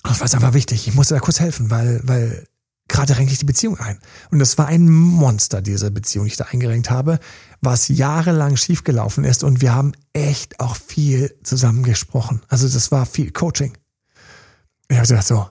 [0.04, 2.46] das war einfach wichtig, ich musste da kurz helfen, weil, weil
[2.88, 4.00] gerade renke ich die Beziehung ein.
[4.32, 7.20] Und das war ein Monster, diese Beziehung, die ich da eingerenkt habe,
[7.62, 9.44] was jahrelang schiefgelaufen ist.
[9.44, 12.42] Und wir haben echt auch viel zusammen gesprochen.
[12.50, 13.78] Also das war viel Coaching.
[14.90, 15.50] Ich habe gesagt, so,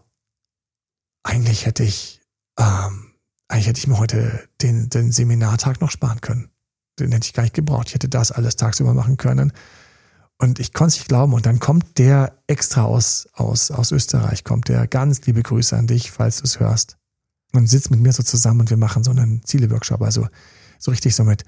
[1.22, 2.20] eigentlich hätte ich,
[2.58, 3.12] ähm,
[3.48, 6.50] eigentlich hätte ich mir heute den, den Seminartag noch sparen können.
[6.98, 7.88] Den hätte ich gar nicht gebraucht.
[7.88, 9.52] Ich hätte das alles tagsüber machen können.
[10.38, 11.32] Und ich konnte es nicht glauben.
[11.32, 14.86] Und dann kommt der extra aus, aus, aus Österreich, kommt der.
[14.86, 16.98] Ganz liebe Grüße an dich, falls du es hörst
[17.52, 20.02] und sitzt mit mir so zusammen und wir machen so einen Ziele-Workshop.
[20.02, 20.28] Also
[20.78, 21.44] so richtig so mit,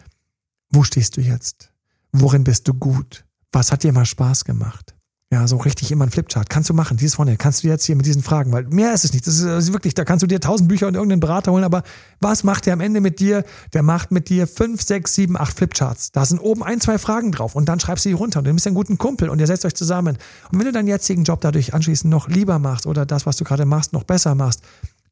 [0.70, 1.70] wo stehst du jetzt?
[2.12, 3.24] Worin bist du gut?
[3.52, 4.94] Was hat dir mal Spaß gemacht?
[5.34, 6.48] Ja, so richtig immer ein Flipchart.
[6.48, 7.36] Kannst du machen, dieses vorne.
[7.36, 9.26] Kannst du jetzt hier mit diesen Fragen, weil mehr ist es nicht.
[9.26, 11.82] Das ist wirklich, da kannst du dir tausend Bücher und irgendeinen Berater holen, aber
[12.20, 13.44] was macht der am Ende mit dir?
[13.72, 16.12] Der macht mit dir fünf, sechs, sieben, acht Flipcharts.
[16.12, 18.52] Da sind oben ein, zwei Fragen drauf und dann schreibst du die runter und du
[18.52, 20.18] bist einen guten Kumpel und ihr setzt euch zusammen.
[20.52, 23.42] Und wenn du deinen jetzigen Job dadurch anschließend noch lieber machst oder das, was du
[23.42, 24.62] gerade machst, noch besser machst,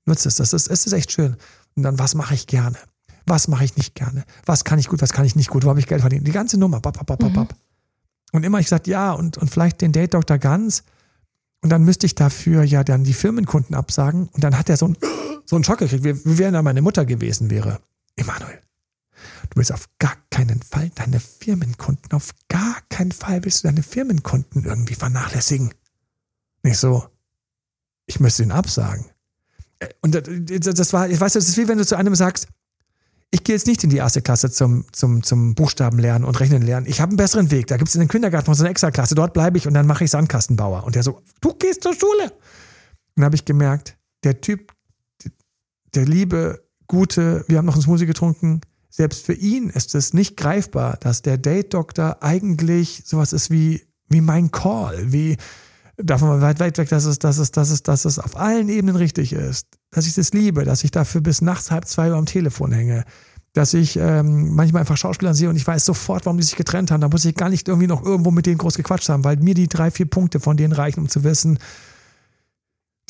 [0.04, 0.36] Nutze es.
[0.36, 1.36] Das ist, es ist echt schön.
[1.76, 2.78] Und dann, was mache ich gerne?
[3.26, 4.24] Was mache ich nicht gerne?
[4.46, 5.64] Was kann ich gut, was kann ich nicht gut?
[5.64, 6.26] Wo habe ich Geld verdient?
[6.26, 6.80] Die ganze Nummer.
[6.80, 7.34] Bap, bap, bap, mhm.
[7.34, 7.54] bap.
[8.32, 10.38] Und immer ich gesagt, ja, und, und vielleicht den Date Dr.
[10.38, 10.82] Ganz.
[11.60, 14.28] Und dann müsste ich dafür ja dann die Firmenkunden absagen.
[14.28, 14.96] Und dann hat er so, ein,
[15.46, 17.80] so einen Schock gekriegt, wie, wie wenn er meine Mutter gewesen wäre.
[18.16, 18.60] Emanuel,
[19.50, 23.82] du willst auf gar keinen Fall deine Firmenkunden, auf gar keinen Fall willst du deine
[23.82, 25.72] Firmenkunden irgendwie vernachlässigen.
[26.62, 27.06] Nicht so,
[28.06, 29.06] ich müsste ihn absagen.
[30.01, 32.49] Und das war, ich weiß, das ist wie wenn du zu einem sagst,
[33.35, 36.61] ich gehe jetzt nicht in die erste Klasse zum, zum, zum Buchstaben lernen und Rechnen
[36.61, 36.87] lernen.
[36.87, 37.66] Ich habe einen besseren Weg.
[37.66, 39.14] Da gibt es in den Kindergarten noch so eine extra Klasse.
[39.14, 40.85] Dort bleibe ich und dann mache ich Sandkastenbauer.
[40.85, 42.25] Und der so, du gehst zur Schule.
[42.25, 42.31] Und
[43.16, 44.73] dann habe ich gemerkt, der Typ,
[45.95, 50.37] der liebe, gute, wir haben noch einen Smoothie getrunken, selbst für ihn ist es nicht
[50.37, 55.38] greifbar, dass der Date-Doktor eigentlich sowas ist wie, wie mein Call, wie
[56.04, 58.68] davon mal weit, weit weg, dass es, dass es, dass es, dass es auf allen
[58.68, 62.16] Ebenen richtig ist, dass ich das liebe, dass ich dafür bis nachts halb zwei Uhr
[62.16, 63.04] am Telefon hänge,
[63.52, 66.90] dass ich ähm, manchmal einfach Schauspieler sehe und ich weiß sofort, warum die sich getrennt
[66.90, 67.00] haben.
[67.00, 69.54] Da muss ich gar nicht irgendwie noch irgendwo mit denen groß gequatscht haben, weil mir
[69.54, 71.58] die drei, vier Punkte von denen reichen, um zu wissen,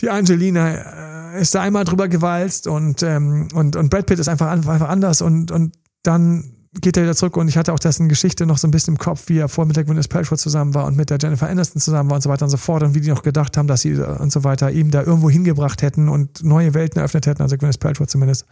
[0.01, 4.29] die Angelina äh, ist da einmal drüber gewalzt und, ähm, und, und Brad Pitt ist
[4.29, 8.09] einfach, einfach anders und, und dann geht er wieder zurück und ich hatte auch dessen
[8.09, 10.75] Geschichte noch so ein bisschen im Kopf, wie er vor mit der Gwyneth Paltrow zusammen
[10.75, 12.95] war und mit der Jennifer Aniston zusammen war und so weiter und so fort und
[12.95, 16.09] wie die noch gedacht haben, dass sie und so weiter ihm da irgendwo hingebracht hätten
[16.09, 18.47] und neue Welten eröffnet hätten, also Gwyneth Paltrow zumindest.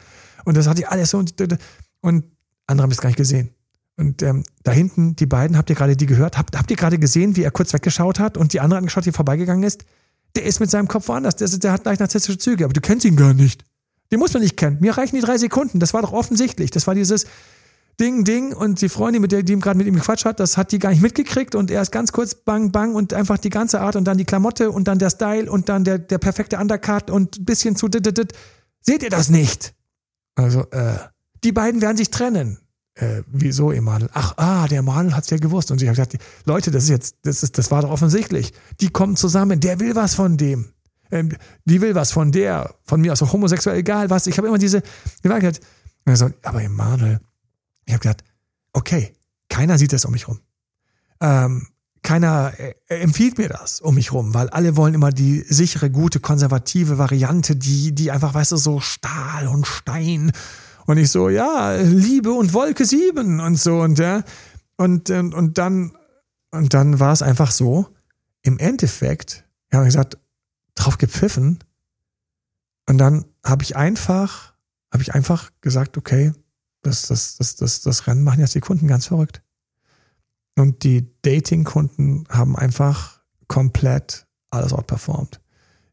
[0.44, 1.34] Und das hat die alles so und,
[2.02, 2.24] und
[2.66, 3.50] andere haben es gar nicht gesehen.
[3.96, 6.36] Und ähm, da hinten, die beiden, habt ihr gerade die gehört?
[6.36, 9.12] Habt, habt ihr gerade gesehen, wie er kurz weggeschaut hat und die andere angeschaut, die
[9.12, 9.84] vorbeigegangen ist?
[10.36, 11.36] Der ist mit seinem Kopf woanders.
[11.36, 13.64] Der, der hat leicht narzisstische Züge, aber du kennst ihn gar nicht.
[14.12, 14.78] Den muss man nicht kennen.
[14.80, 15.80] Mir reichen die drei Sekunden.
[15.80, 16.70] Das war doch offensichtlich.
[16.70, 17.26] Das war dieses
[18.00, 20.72] Ding, Ding und die Freundin, mit der die gerade mit ihm gequatscht hat, das hat
[20.72, 23.80] die gar nicht mitgekriegt und er ist ganz kurz bang, bang und einfach die ganze
[23.80, 27.10] Art und dann die Klamotte und dann der Style und dann der, der perfekte Undercut
[27.10, 28.32] und ein bisschen zu dit, dit, dit.
[28.80, 29.74] Seht ihr das nicht?
[30.34, 30.94] Also, äh,
[31.44, 32.58] die beiden werden sich trennen.
[32.94, 34.10] Äh, wieso, Emanuel?
[34.14, 35.70] Ach, ah, der Emanuel hat's ja gewusst.
[35.70, 38.52] Und ich habe gesagt, Leute, das ist jetzt, das ist, das war doch offensichtlich.
[38.80, 40.72] Die kommen zusammen, der will was von dem
[41.12, 41.30] ähm,
[41.64, 44.26] die will was von der, von mir aus auch homosexuell, egal was.
[44.26, 44.82] Ich habe immer diese
[45.22, 45.60] Gewalt
[46.06, 47.20] also, aber Emanuel,
[47.84, 48.24] ich habe gedacht,
[48.72, 49.14] okay,
[49.48, 50.40] keiner sieht das um mich rum.
[51.20, 51.68] Ähm,
[52.02, 56.20] keiner äh, empfiehlt mir das um mich rum, weil alle wollen immer die sichere, gute,
[56.20, 60.32] konservative Variante, die, die einfach, weißt du, so Stahl und Stein.
[60.86, 64.22] Und ich so, ja, Liebe und Wolke sieben und so und ja.
[64.76, 65.92] Und, und, und dann,
[66.52, 67.88] und dann war es einfach so,
[68.42, 70.18] im Endeffekt, ich habe gesagt,
[70.74, 71.62] drauf gepfiffen.
[72.88, 74.54] Und dann habe ich einfach,
[74.90, 76.32] habe ich einfach gesagt, okay,
[76.82, 79.42] das, das, das, das, das Rennen machen jetzt die Kunden ganz verrückt.
[80.56, 85.40] Und die Dating-Kunden haben einfach komplett alles outperformed.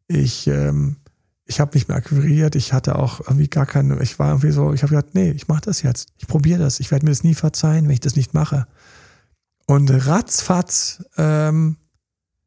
[0.07, 0.97] Ich, ähm,
[1.45, 4.73] ich habe nicht mehr akquiriert, ich hatte auch irgendwie gar keine, ich war irgendwie so,
[4.73, 6.09] ich habe gesagt, nee, ich mache das jetzt.
[6.17, 6.79] Ich probiere das.
[6.79, 8.67] Ich werde mir das nie verzeihen, wenn ich das nicht mache.
[9.65, 11.77] Und ratzfatz ähm,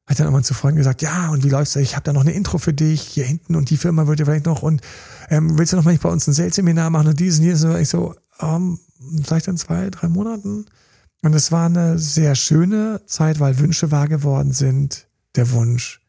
[0.06, 1.76] hat dann irgendwann zu Freunden gesagt, ja, und wie läuft's?
[1.76, 4.24] Ich habe da noch eine Intro für dich hier hinten und die Firma wird ja
[4.24, 4.80] vielleicht noch und
[5.28, 7.64] ähm, willst du noch mal nicht bei uns ein Sales-Seminar machen und dieses und jenes?
[7.64, 8.78] Und ich so, ähm,
[9.24, 10.66] vielleicht in zwei, drei Monaten.
[11.22, 15.06] Und es war eine sehr schöne Zeit, weil Wünsche wahr geworden sind.
[15.36, 16.00] Der Wunsch,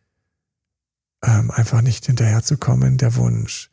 [1.24, 3.70] ähm, einfach nicht hinterherzukommen, der Wunsch,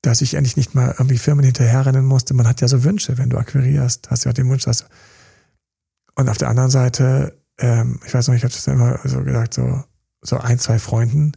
[0.00, 2.34] dass ich endlich nicht mal irgendwie Firmen hinterherrennen musste.
[2.34, 4.86] Man hat ja so Wünsche, wenn du akquirierst, hast du ja den Wunsch, dass
[6.14, 9.54] und auf der anderen Seite ähm, ich weiß noch, ich habe das immer so gesagt,
[9.54, 9.84] so,
[10.20, 11.32] so ein, zwei Freunden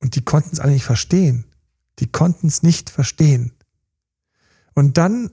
[0.00, 1.44] und die konnten es alle nicht verstehen.
[1.98, 3.52] Die konnten es nicht verstehen.
[4.74, 5.30] Und dann,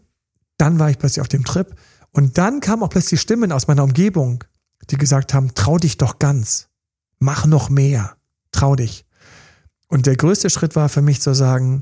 [0.58, 1.76] dann war ich plötzlich auf dem Trip
[2.12, 4.44] und dann kamen auch plötzlich Stimmen aus meiner Umgebung,
[4.90, 6.70] die gesagt haben, trau dich doch ganz.
[7.20, 8.16] Mach noch mehr.
[8.52, 9.06] Trau dich.
[9.88, 11.82] Und der größte Schritt war für mich zu sagen,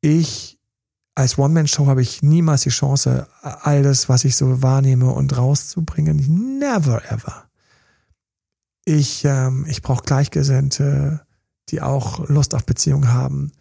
[0.00, 0.58] ich
[1.14, 6.58] als One-Man-Show habe ich niemals die Chance, all das, was ich so wahrnehme und rauszubringen.
[6.58, 7.44] Never ever.
[8.84, 11.20] Ich, ähm, ich brauche Gleichgesinnte,
[11.68, 13.52] die auch Lust auf Beziehungen haben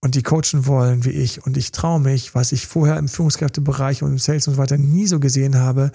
[0.00, 1.44] und die coachen wollen wie ich.
[1.44, 4.78] Und ich traue mich, was ich vorher im Führungskräftebereich und im Sales und so weiter
[4.78, 5.92] nie so gesehen habe.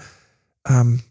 [0.66, 1.02] Ähm,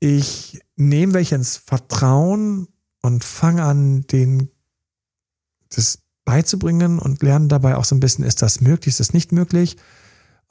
[0.00, 2.68] ich nehme welche ins Vertrauen
[3.02, 4.50] und fange an, den
[5.70, 9.32] das beizubringen und lernen dabei auch so ein bisschen, ist das möglich, ist das nicht
[9.32, 9.76] möglich,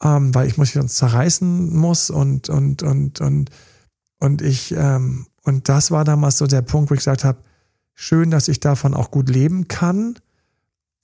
[0.01, 3.49] ähm, weil ich mich sonst zerreißen muss und, und, und, und,
[4.19, 7.43] und ich, ähm, und das war damals so der Punkt, wo ich gesagt habe,
[7.93, 10.17] schön, dass ich davon auch gut leben kann,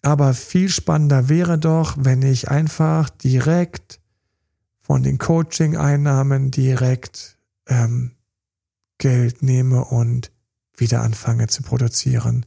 [0.03, 3.99] aber viel spannender wäre doch, wenn ich einfach direkt
[4.79, 7.37] von den Coaching-Einnahmen direkt
[7.67, 8.11] ähm,
[8.99, 10.31] Geld nehme und
[10.75, 12.45] wieder anfange zu produzieren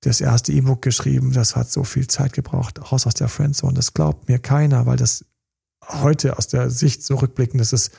[0.00, 3.74] das erste E-Book geschrieben, das hat so viel Zeit gebraucht, raus aus der Friendzone.
[3.74, 5.24] Das glaubt mir keiner, weil das
[5.86, 7.90] heute aus der Sicht so rückblickend ist,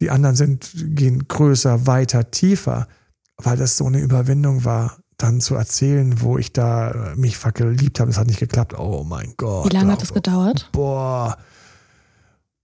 [0.00, 2.86] die anderen sind, gehen größer, weiter, tiefer,
[3.38, 8.10] weil das so eine Überwindung war, dann zu erzählen, wo ich da mich verliebt habe.
[8.10, 8.78] Es hat nicht geklappt.
[8.78, 9.70] Oh mein Gott.
[9.70, 10.68] Wie lange hat das gedauert?
[10.72, 11.36] Boah.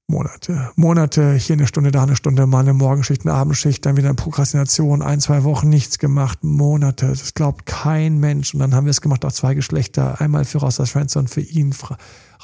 [0.09, 0.71] Monate.
[0.77, 4.15] Monate, hier eine Stunde, da eine Stunde, mal eine Morgenschicht, eine Abendschicht, dann wieder eine
[4.15, 7.07] Prokrastination, ein, zwei Wochen nichts gemacht, Monate.
[7.07, 8.53] Das glaubt kein Mensch.
[8.53, 10.21] Und dann haben wir es gemacht, auch zwei Geschlechter.
[10.21, 11.75] Einmal für Raus aus der Friendzone, für ihn,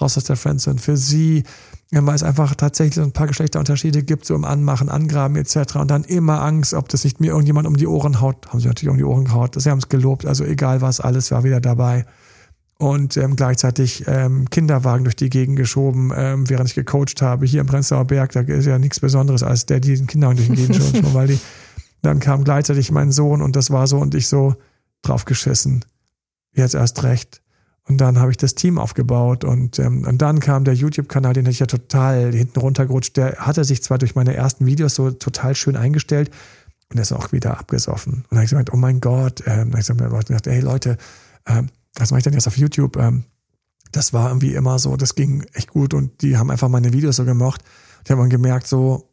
[0.00, 1.42] Raus aus der Friendzone, für sie.
[1.90, 5.76] Weil es einfach tatsächlich so ein paar Geschlechterunterschiede gibt, so im Anmachen, Angraben etc.
[5.76, 8.48] Und dann immer Angst, ob das nicht mir irgendjemand um die Ohren haut.
[8.48, 9.54] Haben sie natürlich um die Ohren gehaut.
[9.60, 12.04] Sie haben es gelobt, also egal was, alles war wieder dabei.
[12.78, 17.44] Und ähm, gleichzeitig ähm, Kinderwagen durch die Gegend geschoben, ähm, während ich gecoacht habe.
[17.44, 20.48] Hier im Prenzlauer Berg, da ist ja nichts Besonderes, als der die diesen Kinderwagen durch
[20.50, 21.40] die Gegend schoben, weil die,
[22.02, 24.54] dann kam gleichzeitig mein Sohn und das war so und ich so
[25.02, 25.84] draufgeschissen.
[26.54, 27.40] Jetzt erst recht.
[27.88, 31.44] Und dann habe ich das Team aufgebaut und, ähm, und dann kam der YouTube-Kanal, den
[31.44, 33.16] hätte ich ja total hinten runtergerutscht.
[33.16, 36.30] Der hatte sich zwar durch meine ersten Videos so total schön eingestellt
[36.90, 38.12] und der ist auch wieder abgesoffen.
[38.14, 40.98] Und dann habe ich gesagt, oh mein Gott, ähm, dann habe ich gesagt, hey Leute,
[41.46, 42.96] ähm, was mache ich denn jetzt auf YouTube?
[42.98, 43.24] Ähm,
[43.92, 47.16] das war irgendwie immer so, das ging echt gut und die haben einfach meine Videos
[47.16, 47.62] so gemocht.
[48.06, 49.08] Die haben dann gemerkt, so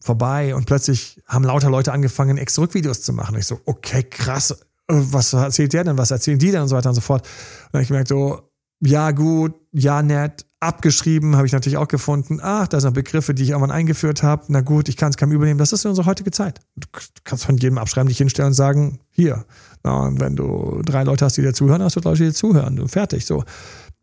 [0.00, 3.34] vorbei und plötzlich haben lauter Leute angefangen, Ex-Rück-Videos zu machen.
[3.34, 4.56] Und ich so, okay, krass,
[4.88, 7.22] was erzählt der denn, was erzählen die denn und so weiter und so fort.
[7.22, 7.28] Und
[7.72, 12.40] dann habe ich gemerkt, so, ja gut, ja nett, abgeschrieben habe ich natürlich auch gefunden.
[12.42, 14.44] Ach, da sind Begriffe, die ich irgendwann eingeführt habe.
[14.48, 15.58] Na gut, ich kann es kaum übernehmen.
[15.58, 16.60] Das ist unsere heutige Zeit.
[16.76, 16.86] Du
[17.24, 19.44] kannst von jedem abschreiben, dich hinstellen und sagen, hier.
[19.82, 22.34] Na, und wenn du drei Leute hast, die dir zuhören, hast du Leute, die dir
[22.34, 22.78] zuhören.
[22.78, 23.44] Und fertig, so.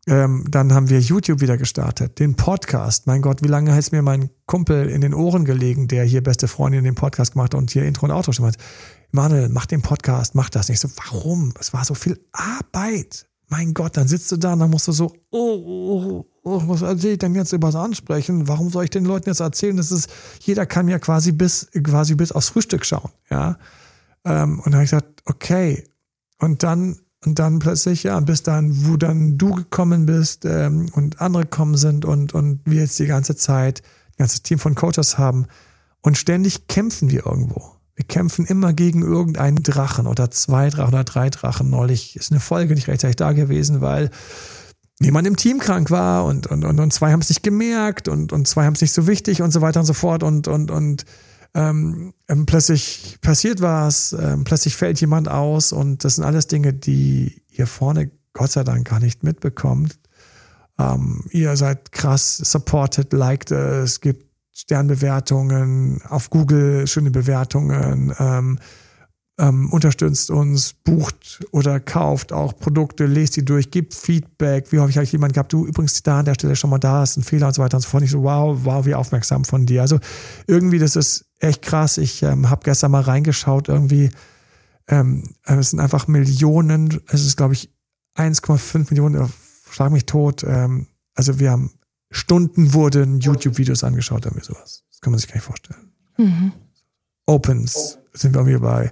[0.06, 3.08] Ähm, dann haben wir YouTube wieder gestartet, den Podcast.
[3.08, 6.50] Mein Gott, wie lange hat mir mein Kumpel in den Ohren gelegen, der hier beste
[6.50, 8.58] Freundin den Podcast gemacht und hier Intro und Outro schon hat.
[9.16, 10.80] Manuel, mach den Podcast, mach das nicht.
[10.80, 11.54] So, warum?
[11.60, 13.28] Es war so viel Arbeit.
[13.48, 16.82] Mein Gott, dann sitzt du da und dann musst du so, oh, oh, oh, was
[16.82, 18.48] erzähle ich denn jetzt über das Ansprechen?
[18.48, 19.78] Warum soll ich den Leuten jetzt erzählen?
[19.78, 23.60] Das ist, jeder kann mir quasi bis, quasi bis aufs Frühstück schauen, ja.
[24.26, 25.84] Ähm, und dann habe ich gesagt, okay.
[26.40, 31.22] Und dann, und dann plötzlich, ja, bis dann, wo dann du gekommen bist ähm, und
[31.22, 35.20] andere gekommen sind und, und wir jetzt die ganze Zeit ein ganzes Team von Coaches
[35.20, 35.46] haben
[36.02, 37.74] und ständig kämpfen wir irgendwo.
[37.96, 41.70] Wir kämpfen immer gegen irgendeinen Drachen oder zwei Drachen oder drei Drachen.
[41.70, 44.10] Neulich ist eine Folge nicht rechtzeitig da gewesen, weil
[45.00, 48.34] jemand im Team krank war und, und, und, und zwei haben es nicht gemerkt und,
[48.34, 50.72] und zwei haben es nicht so wichtig und so weiter und so fort und, und,
[50.72, 51.06] und
[51.54, 56.74] ähm, ähm, plötzlich passiert was, ähm, plötzlich fällt jemand aus und das sind alles Dinge,
[56.74, 60.00] die ihr vorne Gott sei Dank gar nicht mitbekommt.
[60.80, 64.23] Ähm, ihr seid krass supported, liked es, gibt
[64.54, 68.60] Sternbewertungen, auf Google schöne Bewertungen, ähm,
[69.40, 74.72] ähm, unterstützt uns, bucht oder kauft auch Produkte, lest die durch, gibt Feedback.
[74.72, 77.02] Wie häufig habe ich jemanden gehabt, du übrigens da an der Stelle schon mal da,
[77.02, 78.04] ist ein Fehler und so weiter und so fort.
[78.04, 79.82] Ich so, wow, wow, wie aufmerksam von dir.
[79.82, 80.00] Also
[80.46, 81.98] irgendwie, das ist echt krass.
[81.98, 84.12] Ich ähm, habe gestern mal reingeschaut, irgendwie,
[84.88, 87.72] ähm, es sind einfach Millionen, es ist, glaube ich,
[88.16, 89.34] 1,5 Millionen,
[89.72, 90.44] schlag mich tot.
[90.48, 90.86] Ähm,
[91.16, 91.72] also wir haben
[92.14, 94.84] Stunden wurden YouTube-Videos angeschaut, irgendwie sowas.
[94.92, 95.92] Das kann man sich gar nicht vorstellen.
[96.18, 96.52] Mhm.
[97.26, 98.92] Opens sind wir irgendwie bei,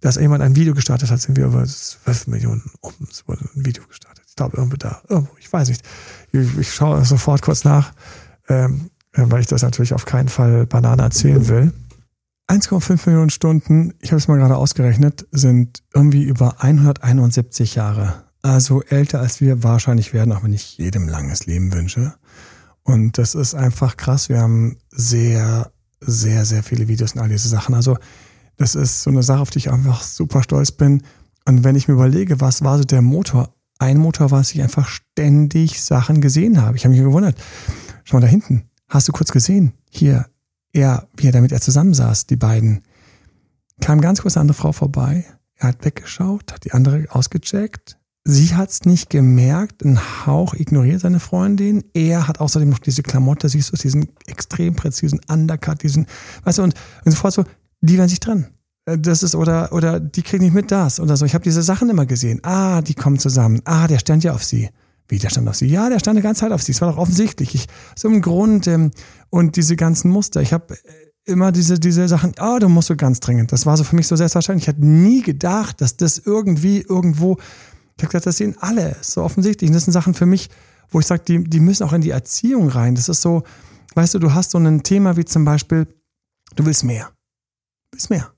[0.00, 3.84] dass jemand ein Video gestartet hat, sind wir über 12 Millionen Opens wurde ein Video
[3.86, 4.24] gestartet.
[4.28, 5.82] Ich glaube, irgendwo da, irgendwo, ich weiß nicht.
[6.32, 7.92] Ich, ich schaue sofort kurz nach,
[8.48, 11.72] ähm, weil ich das natürlich auf keinen Fall Banane erzählen will.
[12.48, 18.24] 1,5 Millionen Stunden, ich habe es mal gerade ausgerechnet, sind irgendwie über 171 Jahre.
[18.42, 22.14] Also älter als wir wahrscheinlich werden, auch wenn ich jedem langes Leben wünsche.
[22.82, 24.28] Und das ist einfach krass.
[24.28, 27.74] Wir haben sehr, sehr, sehr viele Videos und all diese Sachen.
[27.74, 27.96] Also
[28.56, 31.02] das ist so eine Sache, auf die ich einfach super stolz bin.
[31.46, 33.54] Und wenn ich mir überlege, was war so der Motor?
[33.78, 36.76] Ein Motor war, dass ich einfach ständig Sachen gesehen habe.
[36.76, 37.40] Ich habe mich gewundert.
[38.04, 38.64] Schau mal da hinten.
[38.88, 39.72] Hast du kurz gesehen?
[39.88, 40.26] Hier,
[40.72, 42.82] er, wie er damit er zusammensaß, die beiden.
[43.80, 45.24] Kam ganz kurz eine andere Frau vorbei.
[45.56, 51.00] Er hat weggeschaut, hat die andere ausgecheckt, Sie hat es nicht gemerkt, ein Hauch ignoriert
[51.00, 51.84] seine Freundin.
[51.94, 56.06] Er hat außerdem noch diese Klamotte, siehst du, diesen extrem präzisen Undercut, diesen,
[56.44, 57.44] weißt du, und, und sofort so,
[57.80, 58.48] die werden sich trennen.
[58.84, 61.24] Äh, das ist, oder, oder die kriegen nicht mit das oder so.
[61.24, 62.40] Ich habe diese Sachen immer gesehen.
[62.42, 63.62] Ah, die kommen zusammen.
[63.64, 64.68] Ah, der stand ja auf sie.
[65.08, 65.66] Wie, der stand auf sie?
[65.66, 66.72] Ja, der stand die ganze Zeit auf sie.
[66.72, 67.54] Es war doch offensichtlich.
[67.54, 68.92] Ich, so im Grund, ähm,
[69.30, 70.40] und diese ganzen Muster.
[70.42, 70.78] Ich habe äh,
[71.24, 73.52] immer diese, diese Sachen, ah, oh, du musst so ganz dringend.
[73.52, 74.64] Das war so für mich so selbstverständlich.
[74.64, 77.38] Ich hatte nie gedacht, dass das irgendwie irgendwo
[78.00, 79.68] ich habe gesagt, das sehen alle, so offensichtlich.
[79.68, 80.48] Und das sind Sachen für mich,
[80.88, 82.94] wo ich sage, die, die müssen auch in die Erziehung rein.
[82.94, 83.42] Das ist so,
[83.94, 85.86] weißt du, du hast so ein Thema wie zum Beispiel,
[86.56, 87.10] du willst mehr.
[87.90, 88.32] Du willst mehr.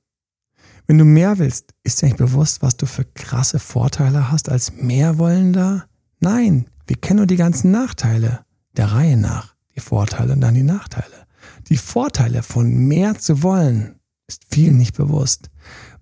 [0.88, 4.72] Wenn du mehr willst, ist dir nicht bewusst, was du für krasse Vorteile hast als
[4.72, 5.86] Mehrwollender?
[6.18, 8.44] Nein, wir kennen nur die ganzen Nachteile.
[8.76, 9.54] Der Reihe nach.
[9.76, 11.28] Die Vorteile und dann die Nachteile.
[11.68, 15.50] Die Vorteile von mehr zu wollen ist vielen nicht bewusst.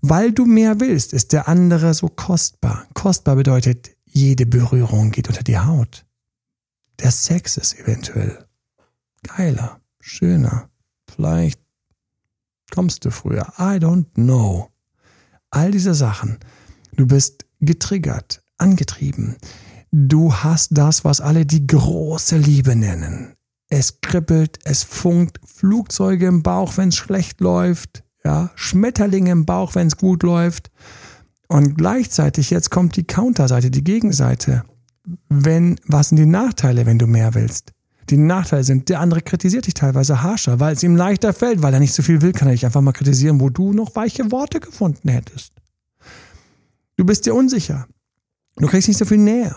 [0.02, 2.86] Weil du mehr willst, ist der andere so kostbar.
[2.94, 6.06] Kostbar bedeutet, jede Berührung geht unter die Haut.
[7.00, 8.46] Der Sex ist eventuell
[9.22, 10.70] geiler, schöner.
[11.14, 11.60] Vielleicht
[12.70, 13.52] kommst du früher.
[13.58, 14.70] I don't know.
[15.50, 16.38] All diese Sachen.
[16.94, 19.36] Du bist getriggert, angetrieben.
[19.92, 23.34] Du hast das, was alle die große Liebe nennen.
[23.70, 29.74] es kribbelt, es funkt, Flugzeuge im Bauch, wenn es schlecht läuft, ja, Schmetterlinge im Bauch,
[29.74, 30.70] wenn es gut läuft.
[31.48, 34.64] Und gleichzeitig, jetzt kommt die Counterseite, die Gegenseite.
[35.28, 37.72] Wenn, was sind die Nachteile, wenn du mehr willst?
[38.10, 41.74] Die Nachteile sind, der andere kritisiert dich teilweise harscher, weil es ihm leichter fällt, weil
[41.74, 44.30] er nicht so viel will, kann er dich einfach mal kritisieren, wo du noch weiche
[44.30, 45.52] Worte gefunden hättest.
[46.96, 47.86] Du bist dir unsicher.
[48.56, 49.56] Du kriegst nicht so viel Nähe.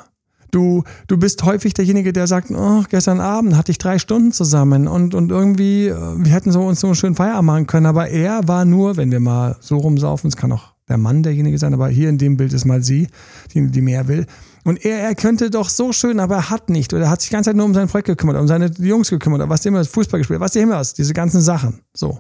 [0.54, 4.88] Du, du bist häufig derjenige, der sagt, oh, gestern Abend hatte ich drei Stunden zusammen
[4.88, 8.10] und, und irgendwie, äh, wir hätten so uns so einen schönen Feierabend machen können, aber
[8.10, 11.74] er war nur, wenn wir mal so rumsaufen, es kann auch der Mann derjenige sein,
[11.74, 13.08] aber hier in dem Bild ist mal sie,
[13.56, 14.28] die, die mehr will.
[14.64, 16.94] Und er, er könnte doch so schön, aber er hat nicht.
[16.94, 19.10] Oder er hat sich die ganze Zeit nur um sein Projekt gekümmert, um seine Jungs
[19.10, 21.82] gekümmert, oder was immer, Fußball gespielt, was immer ist, diese ganzen Sachen.
[21.96, 22.20] So.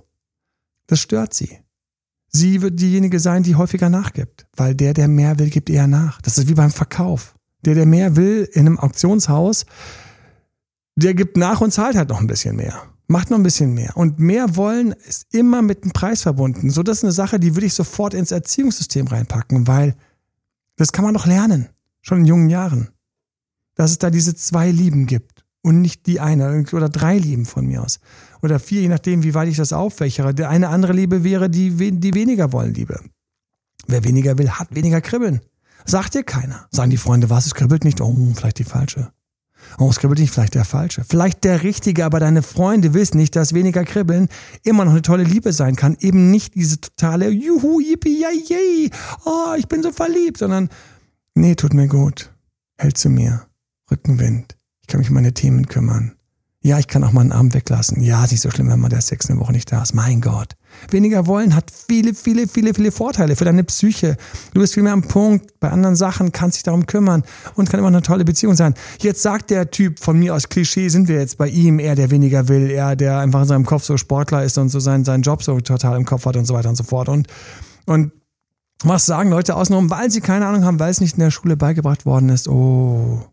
[0.88, 1.59] Das stört sie.
[2.29, 4.47] Sie wird diejenige sein, die häufiger nachgibt.
[4.57, 6.19] Weil der, der mehr will, gibt eher nach.
[6.23, 7.36] Das ist wie beim Verkauf.
[7.66, 9.66] Der, der mehr will in einem Auktionshaus,
[10.95, 12.84] der gibt nach und zahlt halt noch ein bisschen mehr.
[13.07, 13.95] Macht noch ein bisschen mehr.
[13.95, 16.70] Und mehr wollen ist immer mit dem Preis verbunden.
[16.70, 19.95] So, das ist eine Sache, die würde ich sofort ins Erziehungssystem reinpacken, weil
[20.78, 21.70] das kann man doch lernen
[22.01, 22.89] schon in jungen Jahren,
[23.76, 27.66] dass es da diese zwei Lieben gibt und nicht die eine oder drei Lieben von
[27.66, 27.99] mir aus
[28.41, 30.34] oder vier, je nachdem, wie weit ich das auffächere.
[30.34, 32.99] Der eine andere Liebe wäre die, die weniger wollen Liebe.
[33.88, 35.41] Wer weniger will, hat weniger Kribbeln.
[35.86, 36.67] Sagt dir keiner.
[36.71, 38.01] Sagen die Freunde, was, es kribbelt nicht?
[38.01, 39.11] Oh, vielleicht die falsche.
[39.77, 41.03] Oh, es kribbelt nicht, vielleicht der falsche.
[41.07, 44.27] Vielleicht der richtige, aber deine Freunde wissen nicht, dass weniger Kribbeln
[44.63, 45.97] immer noch eine tolle Liebe sein kann.
[45.99, 48.91] Eben nicht diese totale Juhu, yippie, yay, yay,
[49.25, 50.69] oh, ich bin so verliebt, sondern
[51.36, 52.31] Nee, tut mir gut.
[52.77, 53.47] Hält zu mir.
[53.89, 54.55] Rückenwind.
[54.81, 56.15] Ich kann mich um meine Themen kümmern.
[56.61, 58.01] Ja, ich kann auch mal einen Arm weglassen.
[58.03, 59.93] Ja, ist nicht so schlimm, wenn man der Sex eine Woche nicht da ist.
[59.93, 60.53] Mein Gott.
[60.89, 64.17] Weniger wollen hat viele, viele, viele, viele Vorteile für deine Psyche.
[64.53, 65.59] Du bist viel mehr am Punkt.
[65.59, 67.24] Bei anderen Sachen kannst dich darum kümmern
[67.55, 68.74] und kann immer eine tolle Beziehung sein.
[68.99, 72.11] Jetzt sagt der Typ von mir aus Klischee, sind wir jetzt bei ihm, er, der
[72.11, 75.24] weniger will, er, der einfach in seinem Kopf so Sportler ist und so seinen, seinen
[75.24, 77.09] Job so total im Kopf hat und so weiter und so fort.
[77.09, 77.28] Und,
[77.86, 78.11] und
[78.84, 81.55] was sagen Leute außenrum, weil sie keine Ahnung haben, weil es nicht in der Schule
[81.55, 82.47] beigebracht worden ist.
[82.47, 83.26] Oh,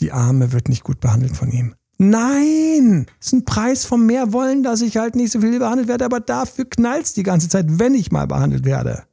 [0.00, 1.74] die Arme wird nicht gut behandelt von ihm.
[1.98, 6.20] Nein, ist ein Preis vom Mehrwollen, dass ich halt nicht so viel behandelt werde, aber
[6.20, 9.04] dafür knallt's die ganze Zeit, wenn ich mal behandelt werde.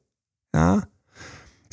[0.53, 0.83] Ja,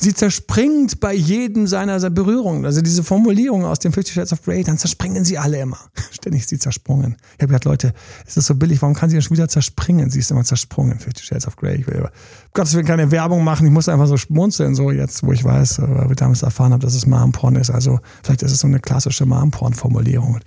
[0.01, 2.65] Sie zerspringt bei jedem seiner Berührungen.
[2.65, 5.77] Also diese Formulierung aus dem Fifty Shades of Grey, dann zerspringen sie alle immer.
[6.11, 7.17] Ständig ist sie zersprungen.
[7.35, 7.93] Ich habe gedacht, Leute,
[8.25, 8.81] ist das so billig?
[8.81, 10.09] Warum kann sie denn schon wieder zerspringen?
[10.09, 11.75] Sie ist immer zersprungen, Fifty Shades of Grey.
[11.75, 12.11] Ich will aber,
[12.53, 13.67] Gottes Willen keine Werbung machen.
[13.67, 16.71] Ich muss einfach so schmunzeln, so jetzt, wo ich weiß, äh, weil wir damals erfahren
[16.71, 17.69] haben, dass es Marmporn ist.
[17.69, 20.39] Also vielleicht ist es so eine klassische Marmporn-Formulierung.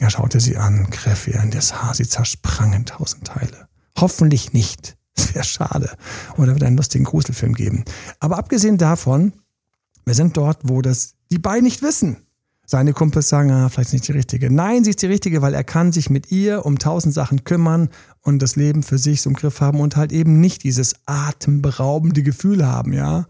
[0.00, 1.94] Er schaute sie an, griff ihr in das Haar.
[1.94, 3.68] Sie zersprang in tausend Teile.
[3.96, 4.95] Hoffentlich nicht.
[5.26, 5.90] Das wäre schade.
[6.36, 7.84] Oder wird einen lustigen Gruselfilm geben.
[8.20, 9.32] Aber abgesehen davon,
[10.04, 12.18] wir sind dort, wo das die beiden nicht wissen.
[12.68, 14.52] Seine Kumpels sagen, ah, vielleicht ist nicht die richtige.
[14.52, 17.90] Nein, sie ist die richtige, weil er kann sich mit ihr um tausend Sachen kümmern
[18.22, 22.66] und das Leben für sich im Griff haben und halt eben nicht dieses atemberaubende Gefühl
[22.66, 23.26] haben, ja.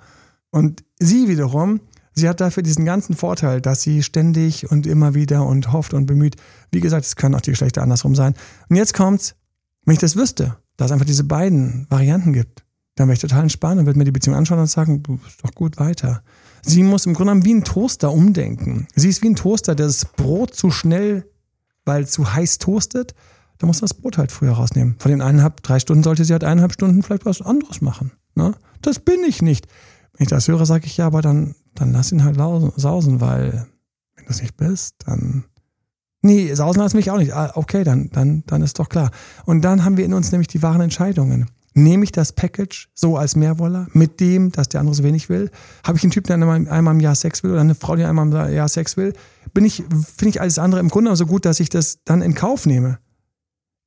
[0.51, 1.80] Und sie wiederum,
[2.14, 6.07] sie hat dafür diesen ganzen Vorteil, dass sie ständig und immer wieder und hofft und
[6.07, 6.37] bemüht.
[6.72, 8.34] Wie gesagt, es können auch die Geschlechter andersrum sein.
[8.70, 9.34] Und jetzt kommt's,
[9.84, 12.64] wenn ich das wüsste, dass es einfach diese beiden Varianten gibt,
[12.96, 15.44] dann wäre ich total entspannt und würde mir die Beziehung anschauen und sagen, du bist
[15.44, 16.22] doch gut weiter.
[16.62, 18.88] Sie muss im Grunde genommen wie ein Toaster umdenken.
[18.96, 21.30] Sie ist wie ein Toaster, der das Brot zu schnell,
[21.84, 23.14] weil zu heiß toastet.
[23.58, 24.96] Da muss das Brot halt früher rausnehmen.
[24.98, 28.12] Von den eineinhalb, drei Stunden sollte sie halt eineinhalb Stunden vielleicht was anderes machen.
[28.34, 28.54] Ne?
[28.82, 29.66] Das bin ich nicht.
[30.12, 33.66] Wenn ich das höre, sage ich ja, aber dann, dann lass ihn halt sausen, weil
[34.16, 35.44] wenn du es nicht bist, dann
[36.22, 37.34] Nee, sausen lassen mich auch nicht.
[37.34, 39.10] Ah, okay, dann, dann, dann ist doch klar.
[39.44, 41.46] Und dann haben wir in uns nämlich die wahren Entscheidungen.
[41.74, 45.50] Nehme ich das Package so als Mehrwoller mit dem, dass der andere so wenig will?
[45.86, 48.04] Habe ich einen Typ, der einmal, einmal im Jahr Sex will oder eine Frau, die
[48.04, 49.12] einmal im Jahr Sex will?
[49.52, 49.84] Bin ich,
[50.16, 52.98] finde ich alles andere im Grunde so gut, dass ich das dann in Kauf nehme?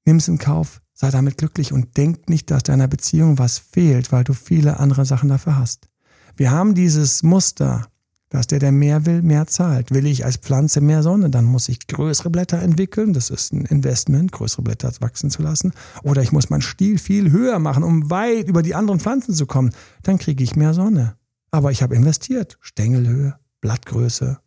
[0.05, 4.11] Nimm es in Kauf, sei damit glücklich und denk nicht, dass deiner Beziehung was fehlt,
[4.11, 5.89] weil du viele andere Sachen dafür hast.
[6.36, 7.88] Wir haben dieses Muster,
[8.30, 9.91] dass der, der mehr will, mehr zahlt.
[9.91, 13.13] Will ich als Pflanze mehr Sonne, dann muss ich größere Blätter entwickeln.
[13.13, 15.73] Das ist ein Investment, größere Blätter wachsen zu lassen.
[16.03, 19.47] Oder ich muss meinen Stiel viel höher machen, um weit über die anderen Pflanzen zu
[19.47, 19.71] kommen.
[20.03, 21.15] Dann kriege ich mehr Sonne.
[21.51, 22.57] Aber ich habe investiert.
[22.61, 24.38] Stängelhöhe, Blattgröße.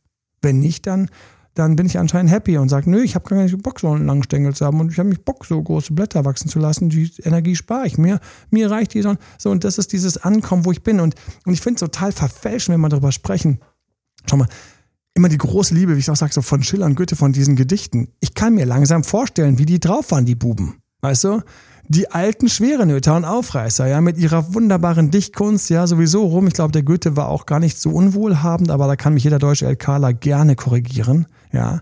[0.41, 1.09] Wenn nicht, dann,
[1.55, 4.07] dann bin ich anscheinend happy und sage, nö, ich habe gar nicht Bock, so einen
[4.07, 6.89] langen Stängel zu haben und ich habe mich Bock, so große Blätter wachsen zu lassen.
[6.89, 8.21] Die Energie spare ich mir.
[8.51, 9.19] Mir reicht die Sonne.
[9.39, 11.01] So, und das ist dieses Ankommen, wo ich bin.
[11.01, 13.59] Und, und ich finde es total verfälschen, wenn wir darüber sprechen
[14.29, 14.49] Schau mal,
[15.15, 17.57] immer die große Liebe, wie ich auch sage, so von Schiller und Goethe, von diesen
[17.57, 18.09] Gedichten.
[18.21, 20.77] Ich kann mir langsam vorstellen, wie die drauf waren, die Buben.
[21.01, 21.43] Weißt du?
[21.89, 26.47] Die alten Schwerenöter und Aufreißer, ja, mit ihrer wunderbaren Dichtkunst, ja, sowieso rum.
[26.47, 29.41] Ich glaube, der Goethe war auch gar nicht so unwohlhabend, aber da kann mich jeder
[29.41, 31.81] deutsche LKler gerne korrigieren, ja.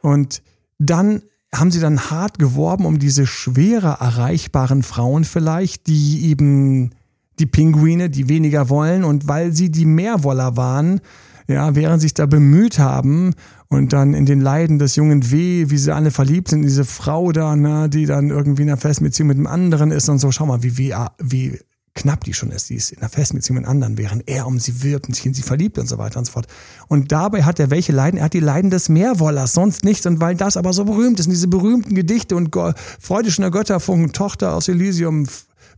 [0.00, 0.42] Und
[0.78, 1.22] dann
[1.52, 6.90] haben sie dann hart geworben um diese schwerer erreichbaren Frauen vielleicht, die eben
[7.38, 11.00] die Pinguine, die weniger wollen und weil sie die Mehrwoller waren,
[11.46, 13.34] ja, während sich da bemüht haben
[13.68, 17.32] und dann in den Leiden des jungen W, wie sie alle verliebt sind, diese Frau
[17.32, 20.30] da, ne, die dann irgendwie in einer festen Beziehung mit einem anderen ist und so,
[20.30, 21.58] schau mal, wie, wie, wie
[21.94, 24.46] knapp die schon ist, die ist in einer festen Beziehung mit einem anderen, während er
[24.46, 26.46] um sie wirbt und sich in sie verliebt und so weiter und so fort.
[26.88, 28.18] Und dabei hat er welche Leiden?
[28.18, 30.04] Er hat die Leiden des Meerwollers, sonst nichts.
[30.06, 32.54] Und weil das aber so berühmt ist, und diese berühmten Gedichte und
[33.00, 35.26] Freude schöner Götterfunken, Tochter aus Elysium,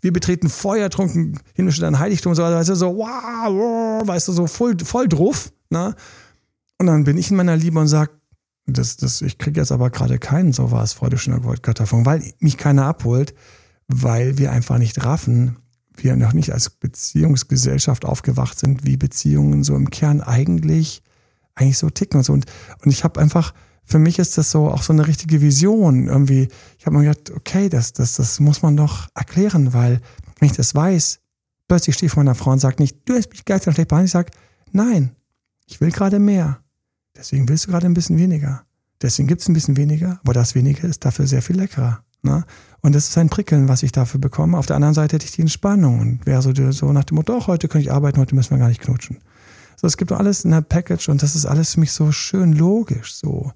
[0.00, 4.46] wir betreten Feuer, trunken himmlische dein Heiligtum so weißt du, so, wow, weißt du, so
[4.46, 5.94] voll, voll drauf, ne?
[6.78, 8.10] Und dann bin ich in meiner Liebe und sag,
[8.66, 12.56] das, das, ich kriege jetzt aber gerade keinen so was, Freude schöner Götterfunken, weil mich
[12.56, 13.34] keiner abholt,
[13.88, 15.56] weil wir einfach nicht raffen,
[15.96, 21.02] wir noch nicht als Beziehungsgesellschaft aufgewacht sind, wie Beziehungen so im Kern eigentlich,
[21.54, 22.32] eigentlich so ticken und so.
[22.32, 22.46] Und,
[22.84, 23.54] und ich habe einfach,
[23.84, 26.08] für mich ist das so auch so eine richtige Vision.
[26.08, 26.48] Irgendwie,
[26.78, 30.00] ich habe mir gedacht, okay, das, das, das muss man doch erklären, weil
[30.38, 31.20] wenn ich das weiß,
[31.68, 34.08] plötzlich stehe ich vor meiner Frau und sage nicht, du hast mich geistig schlecht behandelt.
[34.08, 34.30] Ich sage,
[34.72, 35.12] nein,
[35.66, 36.60] ich will gerade mehr.
[37.16, 38.64] Deswegen willst du gerade ein bisschen weniger.
[39.02, 42.02] Deswegen gibt es ein bisschen weniger, aber das weniger ist dafür sehr viel leckerer.
[42.22, 42.44] Ne?
[42.80, 44.56] Und das ist ein Prickeln, was ich dafür bekomme.
[44.56, 47.34] Auf der anderen Seite hätte ich die Entspannung und wäre so, so nach dem Motto,
[47.34, 49.18] doch, heute kann ich arbeiten, heute müssen wir gar nicht knutschen.
[49.76, 52.52] So, es gibt alles in der Package und das ist alles für mich so schön
[52.54, 53.52] logisch, so.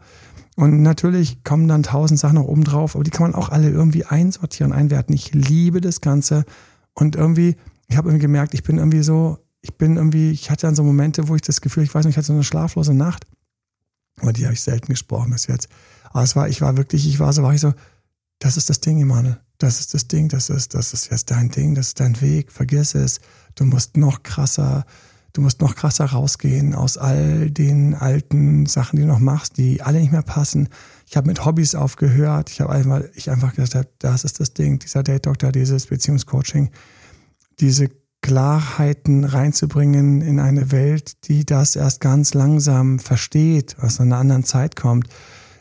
[0.56, 3.70] Und natürlich kommen dann tausend Sachen noch oben drauf, aber die kann man auch alle
[3.70, 5.14] irgendwie einsortieren, einwerten.
[5.14, 6.44] Ich liebe das Ganze
[6.92, 7.56] und irgendwie,
[7.88, 10.82] ich habe irgendwie gemerkt, ich bin irgendwie so, ich bin irgendwie, ich hatte dann so
[10.82, 13.26] Momente, wo ich das Gefühl, ich weiß nicht, ich hatte so eine schlaflose Nacht.
[14.20, 15.68] Aber die habe ich selten gesprochen bis jetzt.
[16.11, 17.72] Aber es war, ich war wirklich, ich war so, war ich so,
[18.38, 19.38] das ist das Ding, Emanuel.
[19.58, 22.50] Das ist das Ding, das ist, das ist jetzt dein Ding, das ist dein Weg,
[22.50, 23.20] vergiss es.
[23.54, 24.86] Du musst noch krasser,
[25.34, 29.82] du musst noch krasser rausgehen aus all den alten Sachen, die du noch machst, die
[29.82, 30.70] alle nicht mehr passen.
[31.06, 32.48] Ich habe mit Hobbys aufgehört.
[32.48, 36.70] Ich habe einfach, ich einfach gesagt, das ist das Ding, dieser Date Doctor, dieses Beziehungscoaching,
[37.61, 37.90] diese
[38.23, 44.77] Klarheiten reinzubringen in eine Welt, die das erst ganz langsam versteht, aus einer anderen Zeit
[44.77, 45.09] kommt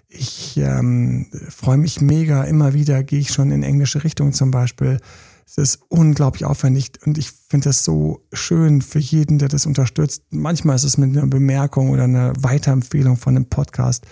[0.10, 2.44] ich ähm, freue mich mega.
[2.44, 5.00] Immer wieder gehe ich schon in englische Richtung zum Beispiel.
[5.46, 10.24] Es ist unglaublich aufwendig und ich finde das so schön für jeden, der das unterstützt.
[10.32, 14.06] Manchmal ist es mit einer Bemerkung oder einer Weiterempfehlung von einem Podcast.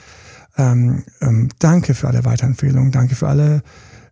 [0.58, 3.62] Ähm, ähm, danke für alle Weiterempfehlungen, danke für alle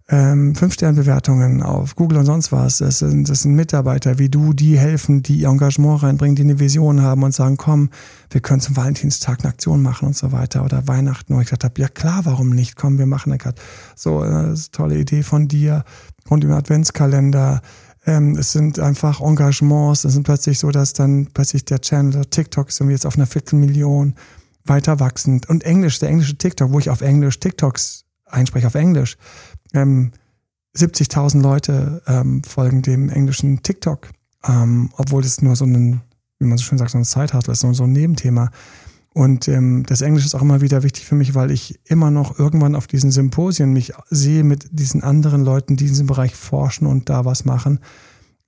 [0.07, 2.77] ähm, Fünf-Sterne-Bewertungen auf Google und sonst was.
[2.77, 6.59] Das sind, das sind Mitarbeiter wie du, die helfen, die ihr Engagement reinbringen, die eine
[6.59, 7.89] Vision haben und sagen, komm,
[8.29, 11.33] wir können zum Valentinstag eine Aktion machen und so weiter oder Weihnachten.
[11.33, 12.75] Und ich gesagt habe, ja klar, warum nicht?
[12.75, 13.55] Komm, wir machen eine
[13.95, 15.83] so äh, das ist eine tolle Idee von dir
[16.29, 17.61] und im Adventskalender.
[18.05, 20.03] Ähm, es sind einfach Engagements.
[20.03, 23.25] Es sind plötzlich so, dass dann plötzlich der Channel TikTok ist irgendwie jetzt auf einer
[23.25, 24.13] Viertelmillion
[24.65, 25.49] weiter wachsend.
[25.49, 29.17] Und Englisch, der englische TikTok, wo ich auf Englisch TikToks einspreche auf Englisch,
[29.75, 30.11] ähm,
[30.75, 34.09] 70.000 Leute ähm, folgen dem englischen TikTok,
[34.47, 36.01] ähm, obwohl das nur so ein,
[36.39, 38.51] wie man so schön sagt, so ein Side-Hustle ist, so, ein Nebenthema.
[39.13, 42.37] Und ähm, das Englisch ist auch immer wieder wichtig für mich, weil ich immer noch
[42.37, 46.85] irgendwann auf diesen Symposien mich sehe mit diesen anderen Leuten, die in diesem Bereich forschen
[46.85, 47.79] und da was machen,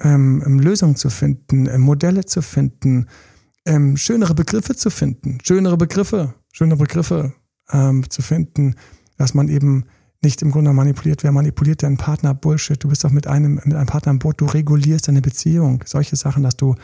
[0.01, 3.07] ähm, ähm Lösungen zu finden, äh, Modelle zu finden,
[3.65, 7.33] ähm, schönere Begriffe zu finden, schönere Begriffe, schönere Begriffe
[7.71, 8.75] ähm, zu finden,
[9.17, 9.85] dass man eben
[10.21, 11.23] nicht im Grunde manipuliert.
[11.23, 12.33] Wer manipuliert deinen Partner?
[12.33, 12.83] Bullshit.
[12.83, 14.41] Du bist doch mit einem, mit einem Partner im Boot.
[14.41, 15.83] Du regulierst deine Beziehung.
[15.85, 16.75] Solche Sachen, dass du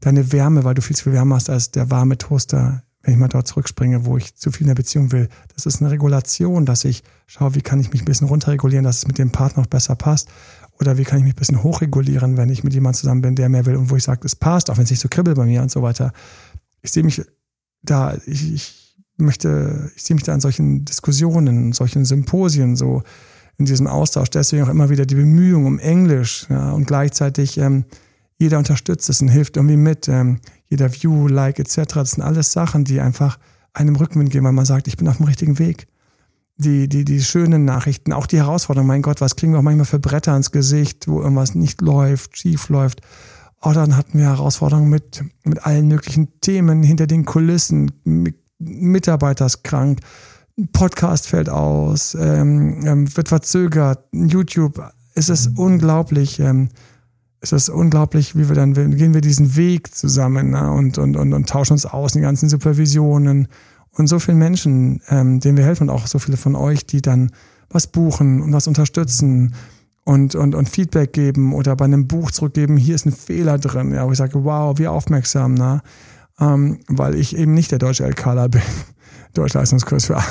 [0.00, 3.20] deine Wärme, weil du viel zu viel Wärme hast als der warme Toaster, wenn ich
[3.20, 5.28] mal dort zurückspringe, wo ich zu viel in der Beziehung will.
[5.54, 8.98] Das ist eine Regulation, dass ich schaue, wie kann ich mich ein bisschen runterregulieren, dass
[8.98, 10.28] es mit dem Partner noch besser passt.
[10.80, 13.48] Oder wie kann ich mich ein bisschen hochregulieren, wenn ich mit jemandem zusammen bin, der
[13.48, 15.44] mehr will und wo ich sage, es passt, auch wenn es nicht so kribbelt bei
[15.44, 16.12] mir und so weiter.
[16.82, 17.22] Ich sehe mich
[17.82, 18.83] da, ich, ich
[19.16, 23.02] möchte, ich sehe mich da in solchen Diskussionen, solchen Symposien, so
[23.58, 24.30] in diesem Austausch.
[24.30, 27.84] Deswegen auch immer wieder die Bemühung um Englisch ja, und gleichzeitig ähm,
[28.36, 30.08] jeder unterstützt es und hilft irgendwie mit.
[30.08, 31.94] Ähm, jeder View, Like etc.
[31.94, 33.38] Das sind alles Sachen, die einfach
[33.72, 35.86] einem Rückenwind geben, weil man sagt, ich bin auf dem richtigen Weg.
[36.56, 39.86] Die, die, die schönen Nachrichten, auch die Herausforderungen, mein Gott, was kriegen wir auch manchmal
[39.86, 43.00] für Bretter ins Gesicht, wo irgendwas nicht läuft, schief läuft.
[43.60, 49.46] Oh, dann hatten wir Herausforderungen mit, mit allen möglichen Themen hinter den Kulissen, mit Mitarbeiter
[49.46, 50.00] ist krank,
[50.72, 54.80] Podcast fällt aus, ähm, ähm, wird verzögert, YouTube,
[55.14, 55.58] es ist mhm.
[55.58, 56.68] unglaublich, ähm,
[57.40, 61.32] es ist unglaublich, wie wir dann, gehen wir diesen Weg zusammen ne, und, und, und,
[61.32, 63.48] und tauschen uns aus, die ganzen Supervisionen
[63.90, 67.02] und so vielen Menschen, ähm, denen wir helfen und auch so viele von euch, die
[67.02, 67.32] dann
[67.68, 69.54] was buchen und was unterstützen
[70.04, 73.92] und, und, und Feedback geben oder bei einem Buch zurückgeben, hier ist ein Fehler drin,
[73.92, 75.82] ja, wo ich sage, wow, wie aufmerksam, ne?
[76.40, 78.62] Ähm, weil ich eben nicht der deutsche LKler bin.
[79.34, 80.22] Deutschleistungskurs für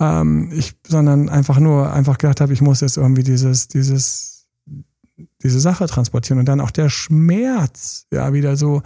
[0.00, 4.46] ähm, ich, sondern einfach nur einfach gedacht habe, ich muss jetzt irgendwie dieses, dieses,
[5.42, 8.82] diese Sache transportieren und dann auch der Schmerz, ja, wieder so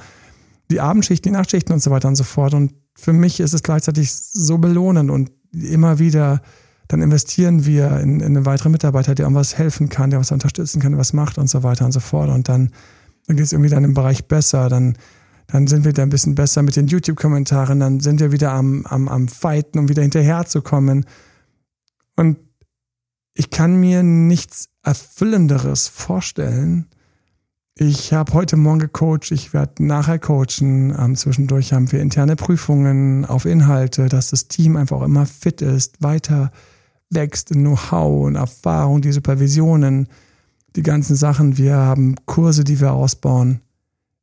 [0.71, 2.55] die Abendschichten, die Nachtschichten und so weiter und so fort.
[2.55, 6.43] Und für mich ist es gleichzeitig so belohnend und immer wieder
[6.91, 10.81] dann investieren wir in, in einen weiteren Mitarbeiter, der irgendwas helfen kann, der was unterstützen
[10.81, 12.29] kann, was macht und so weiter und so fort.
[12.31, 12.73] Und dann,
[13.29, 14.69] dann geht es irgendwie dann im Bereich besser.
[14.69, 14.99] Dann,
[15.53, 17.81] dann sind wir da ein bisschen besser mit den YouTube-Kommentaren.
[17.81, 21.07] Dann sind wir wieder am, am, am Fighten, um wieder hinterherzukommen.
[22.17, 22.39] Und
[23.35, 26.87] ich kann mir nichts Erfüllenderes vorstellen.
[27.75, 30.95] Ich habe heute Morgen gecoacht, ich werde nachher coachen.
[30.97, 36.03] Ähm, zwischendurch haben wir interne Prüfungen auf Inhalte, dass das Team einfach immer fit ist,
[36.03, 36.53] weiter
[37.09, 40.09] wächst in Know-how und Erfahrung, die Supervisionen,
[40.77, 41.59] die ganzen Sachen.
[41.59, 43.61] Wir haben Kurse, die wir ausbauen.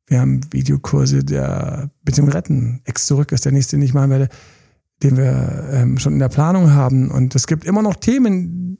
[0.08, 2.80] Wir haben Videokurse der Beziehung retten.
[2.84, 4.28] Ex zurück ist der nächste, den ich machen werde,
[5.02, 7.10] den wir ähm, schon in der Planung haben.
[7.10, 8.78] Und es gibt immer noch Themen,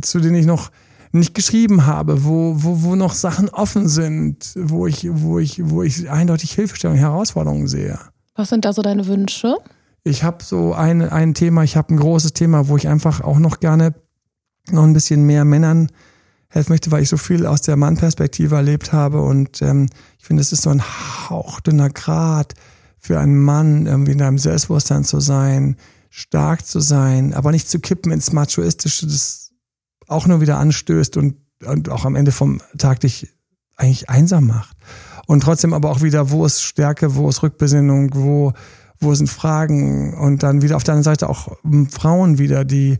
[0.00, 0.70] zu denen ich noch
[1.12, 5.82] nicht geschrieben habe, wo, wo, wo noch Sachen offen sind, wo ich, wo ich, wo
[5.82, 7.98] ich eindeutig Hilfestellung, Herausforderungen sehe.
[8.34, 9.56] Was sind da so deine Wünsche?
[10.04, 13.38] Ich habe so ein, ein Thema, ich habe ein großes Thema, wo ich einfach auch
[13.38, 13.94] noch gerne
[14.70, 15.88] noch ein bisschen mehr Männern
[16.52, 19.22] helfen möchte, weil ich so viel aus der Mannperspektive erlebt habe.
[19.22, 19.88] Und ähm,
[20.18, 22.54] ich finde, es ist so ein hauchdünner Grad
[22.98, 25.76] für einen Mann, irgendwie in einem Selbstbewusstsein zu sein,
[26.10, 29.50] stark zu sein, aber nicht zu kippen ins Machoistische, das
[30.08, 33.32] auch nur wieder anstößt und, und auch am Ende vom Tag dich
[33.76, 34.76] eigentlich einsam macht.
[35.26, 38.52] Und trotzdem aber auch wieder, wo ist Stärke, wo ist Rückbesinnung, wo
[39.02, 42.98] wo sind Fragen und dann wieder auf der anderen Seite auch ähm, Frauen wieder, die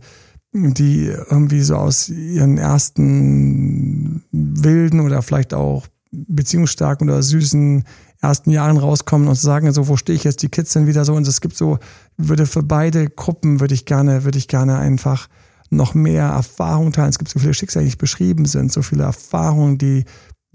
[0.53, 7.83] die irgendwie so aus ihren ersten wilden oder vielleicht auch beziehungsstarken oder süßen
[8.21, 10.43] ersten Jahren rauskommen und sagen so, wo stehe ich jetzt?
[10.43, 11.79] Die Kids sind wieder so und es gibt so,
[12.17, 15.27] würde für beide Gruppen würde ich gerne, würde ich gerne einfach
[15.69, 17.09] noch mehr Erfahrung teilen.
[17.09, 20.05] Es gibt so viele Schicksale, die nicht beschrieben sind, so viele Erfahrungen, die,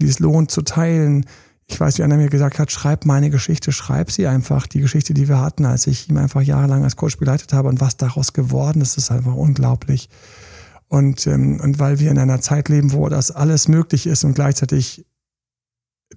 [0.01, 1.25] die es lohnt zu teilen,
[1.69, 5.13] ich weiß, wie einer mir gesagt hat, schreib meine Geschichte, schreib sie einfach, die Geschichte,
[5.13, 8.33] die wir hatten, als ich ihn einfach jahrelang als Coach begleitet habe und was daraus
[8.33, 10.09] geworden ist, ist einfach unglaublich.
[10.87, 14.33] Und, ähm, und weil wir in einer Zeit leben, wo das alles möglich ist und
[14.33, 15.05] gleichzeitig,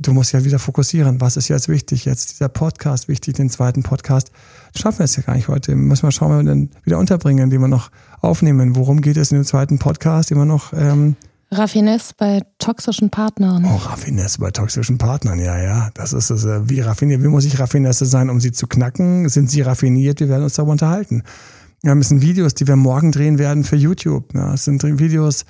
[0.00, 3.82] du musst ja wieder fokussieren, was ist jetzt wichtig, jetzt dieser Podcast wichtig, den zweiten
[3.82, 4.32] Podcast,
[4.74, 5.76] schaffen wir es ja gar nicht heute.
[5.76, 7.90] Müssen wir schauen, wie wir den wieder unterbringen, den wir noch
[8.22, 8.74] aufnehmen.
[8.74, 11.16] Worum geht es in dem zweiten Podcast, den wir noch ähm,
[11.52, 13.64] Raffinesse bei toxischen Partnern.
[13.66, 15.90] Oh, Raffinesse bei toxischen Partnern, ja, ja.
[15.94, 16.44] Das ist es.
[16.44, 19.28] Äh, wie raffiniert, wie muss ich Raffinesse sein, um sie zu knacken?
[19.28, 20.20] Sind sie raffiniert?
[20.20, 21.22] Wir werden uns darüber unterhalten.
[21.82, 24.32] Ja, es sind Videos, die wir morgen drehen werden für YouTube.
[24.34, 25.44] Ja, es sind Videos,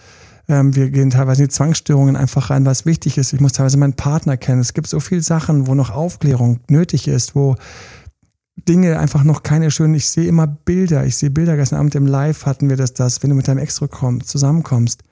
[0.49, 3.33] ähm, wir gehen teilweise in die Zwangsstörungen einfach rein, was wichtig ist.
[3.33, 4.61] Ich muss teilweise meinen Partner kennen.
[4.61, 7.55] Es gibt so viele Sachen, wo noch Aufklärung nötig ist, wo
[8.69, 9.95] Dinge einfach noch keine schönen.
[9.95, 11.07] Ich sehe immer Bilder.
[11.07, 11.57] Ich sehe Bilder.
[11.57, 13.81] Gestern Abend im Live hatten wir das, das wenn du mit deinem Ex
[14.25, 15.05] zusammenkommst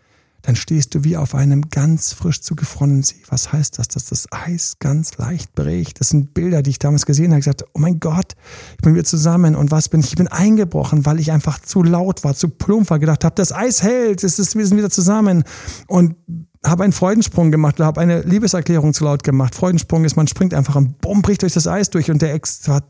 [0.42, 3.16] dann stehst du wie auf einem ganz frisch zugefrorenen See.
[3.28, 3.88] Was heißt das?
[3.88, 6.00] Dass das Eis ganz leicht bricht.
[6.00, 7.40] Das sind Bilder, die ich damals gesehen habe.
[7.40, 8.34] Ich gesagt, oh mein Gott,
[8.76, 9.54] ich bin wieder zusammen.
[9.54, 10.08] Und was bin ich?
[10.08, 13.52] Ich bin eingebrochen, weil ich einfach zu laut war, zu plump war, gedacht habe, das
[13.52, 15.44] Eis hält, es ist, wir sind wieder zusammen.
[15.86, 16.16] Und
[16.64, 19.54] habe einen Freudensprung gemacht, habe eine Liebeserklärung zu laut gemacht.
[19.54, 22.68] Freudensprung ist, man springt einfach und bumm, bricht durch das Eis durch und der Ex
[22.68, 22.84] hat,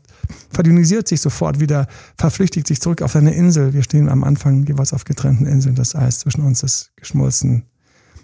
[0.49, 3.73] verdünnisiert sich sofort wieder, verflüchtigt sich zurück auf seine Insel.
[3.73, 5.75] Wir stehen am Anfang jeweils auf getrennten Inseln.
[5.75, 7.63] Das Eis zwischen uns ist geschmolzen.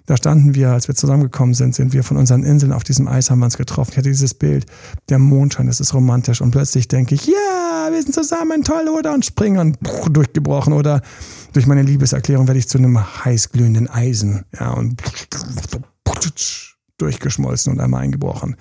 [0.05, 3.29] Da standen wir, als wir zusammengekommen sind, sind wir von unseren Inseln auf diesem Eis
[3.29, 3.91] haben wir uns getroffen.
[3.91, 4.65] Ich hatte dieses Bild,
[5.09, 6.39] der Mondschein, das ist romantisch.
[6.39, 9.13] Und plötzlich denke ich, ja, wir sind zusammen, toll, oder?
[9.13, 9.77] Und springe und
[10.09, 10.71] durchgebrochen.
[10.71, 11.01] Oder
[11.53, 14.45] durch meine Liebeserklärung werde ich zu einem heißglühenden Eisen.
[14.59, 15.01] Ja, und
[16.97, 18.55] durchgeschmolzen und einmal eingebrochen.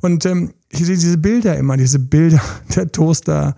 [0.00, 2.42] Und ähm, ich sehe diese Bilder immer, diese Bilder,
[2.74, 3.54] der Toaster,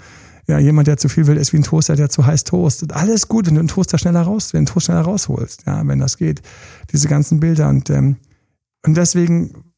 [0.46, 2.92] ja, jemand, der zu viel will, ist wie ein Toaster, der zu heiß toastet.
[2.92, 5.86] Alles gut, wenn du einen Toaster schneller raus, wenn du einen Toaster schneller rausholst, ja,
[5.86, 6.42] wenn das geht.
[6.92, 8.16] Diese ganzen Bilder und, ähm,
[8.84, 9.72] und deswegen,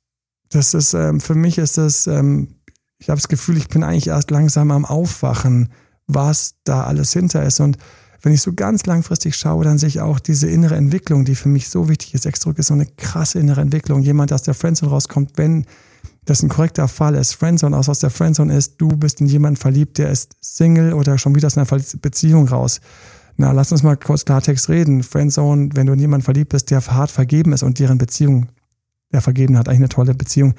[0.50, 2.48] das ist, ähm, für mich ist das, ähm,
[2.98, 5.68] ich habe das Gefühl, ich bin eigentlich erst langsam am Aufwachen,
[6.08, 7.60] was da alles hinter ist.
[7.60, 7.78] Und
[8.22, 11.48] wenn ich so ganz langfristig schaue, dann sehe ich auch diese innere Entwicklung, die für
[11.48, 12.26] mich so wichtig ist.
[12.26, 14.02] Exdruck ist so eine krasse innere Entwicklung.
[14.02, 15.66] Jemand, der aus der Friendzone rauskommt, wenn
[16.24, 19.56] das ein korrekter Fall ist, Friendzone aus, aus der Friendzone ist, du bist in jemanden
[19.56, 21.66] verliebt, der ist Single oder schon wieder aus einer
[22.00, 22.80] Beziehung raus.
[23.36, 25.02] Na, lass uns mal kurz Klartext reden.
[25.02, 28.46] Friendzone, wenn du in jemanden verliebt bist, der hart vergeben ist und deren Beziehung,
[29.12, 30.54] der vergeben hat, eigentlich eine tolle Beziehung,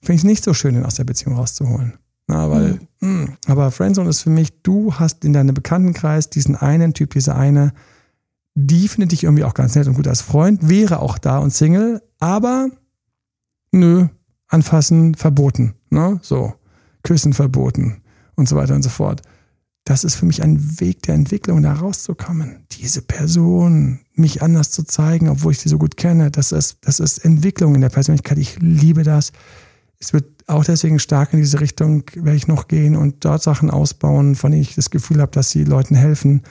[0.00, 1.94] finde ich nicht so schön, den aus der Beziehung rauszuholen.
[2.26, 3.24] Na, weil, mhm.
[3.24, 7.34] mh, aber Friendzone ist für mich, du hast in deinem Bekanntenkreis diesen einen Typ, diese
[7.34, 7.72] eine,
[8.54, 11.52] die findet dich irgendwie auch ganz nett und gut als Freund, wäre auch da und
[11.52, 12.68] Single, aber
[13.72, 14.06] nö,
[14.48, 16.20] anfassen verboten, ne?
[16.22, 16.54] So,
[17.02, 18.02] küssen verboten
[18.36, 19.22] und so weiter und so fort.
[19.84, 22.66] das ist für mich ein Weg der Entwicklung, da rauszukommen.
[22.72, 27.00] Diese Person, mich anders zu zeigen, obwohl ich sie so gut kenne, das ist, das
[27.00, 28.38] ist Entwicklung in der Persönlichkeit.
[28.38, 29.32] Ich liebe das.
[29.98, 33.70] Es wird auch deswegen stark in diese Richtung, werde ich noch gehen und dort Sachen
[33.70, 36.42] ausbauen, von denen ich das Gefühl habe, dass sie Leuten helfen.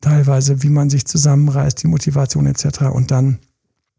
[0.00, 2.82] Teilweise, wie man sich zusammenreißt, die Motivation etc.
[2.92, 3.38] Und dann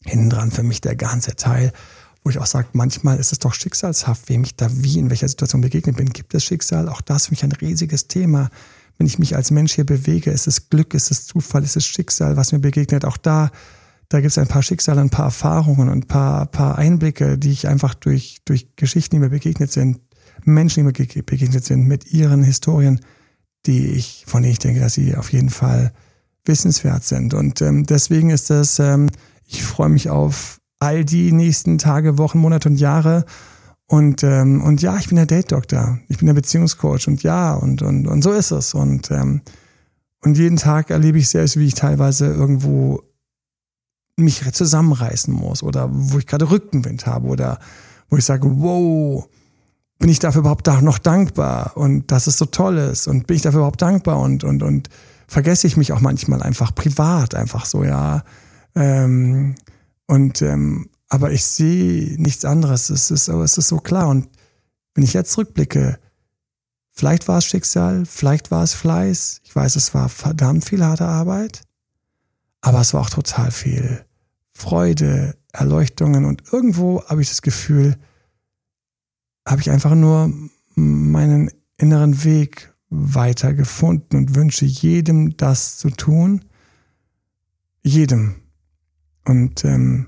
[0.06, 1.72] hinten dran für mich der ganze Teil,
[2.24, 5.28] wo ich auch sage, manchmal ist es doch schicksalshaft, wem ich da wie, in welcher
[5.28, 6.10] Situation begegnet bin.
[6.10, 6.90] Gibt es Schicksal?
[6.90, 8.50] Auch das für mich ein riesiges Thema.
[8.98, 11.86] Wenn ich mich als Mensch hier bewege, ist es Glück, ist es Zufall, ist es
[11.86, 13.06] Schicksal, was mir begegnet.
[13.06, 13.52] Auch da,
[14.10, 17.52] da gibt es ein paar Schicksale, ein paar Erfahrungen und ein paar, paar Einblicke, die
[17.52, 20.00] ich einfach durch, durch Geschichten, die mir begegnet sind,
[20.44, 23.00] Menschen, die mir begegnet sind, mit ihren Historien,
[23.66, 25.92] die ich, von denen ich denke, dass sie auf jeden Fall
[26.46, 27.34] wissenswert sind.
[27.34, 29.10] Und ähm, deswegen ist das, ähm,
[29.48, 33.26] ich freue mich auf all die nächsten Tage, Wochen, Monate und Jahre.
[33.88, 37.82] Und, ähm, und ja, ich bin der Date-Doktor, ich bin der Beziehungscoach und ja, und,
[37.82, 38.74] und, und so ist es.
[38.74, 39.42] Und, ähm,
[40.24, 43.04] und jeden Tag erlebe ich selbst, wie ich teilweise irgendwo
[44.18, 47.60] mich zusammenreißen muss oder wo ich gerade Rückenwind habe oder
[48.10, 49.28] wo ich sage, wow,
[50.00, 53.42] bin ich dafür überhaupt noch dankbar und dass es so toll ist und bin ich
[53.42, 54.90] dafür überhaupt dankbar und, und, und
[55.28, 58.24] vergesse ich mich auch manchmal einfach privat, einfach so, ja.
[58.76, 59.56] Ähm,
[60.08, 62.90] und ähm, aber ich sehe nichts anderes.
[62.90, 64.10] Es ist, es ist so klar.
[64.10, 64.28] Und
[64.94, 66.00] wenn ich jetzt rückblicke,
[66.92, 69.42] vielleicht war es Schicksal, vielleicht war es Fleiß.
[69.44, 71.62] Ich weiß, es war verdammt viel harte Arbeit,
[72.66, 74.04] aber es war auch total viel
[74.52, 77.96] Freude, Erleuchtungen und irgendwo habe ich das Gefühl,
[79.48, 80.34] habe ich einfach nur
[80.74, 86.44] meinen inneren Weg weiter gefunden und wünsche jedem das zu tun.
[87.84, 88.38] Jedem.
[89.26, 90.08] Und ähm,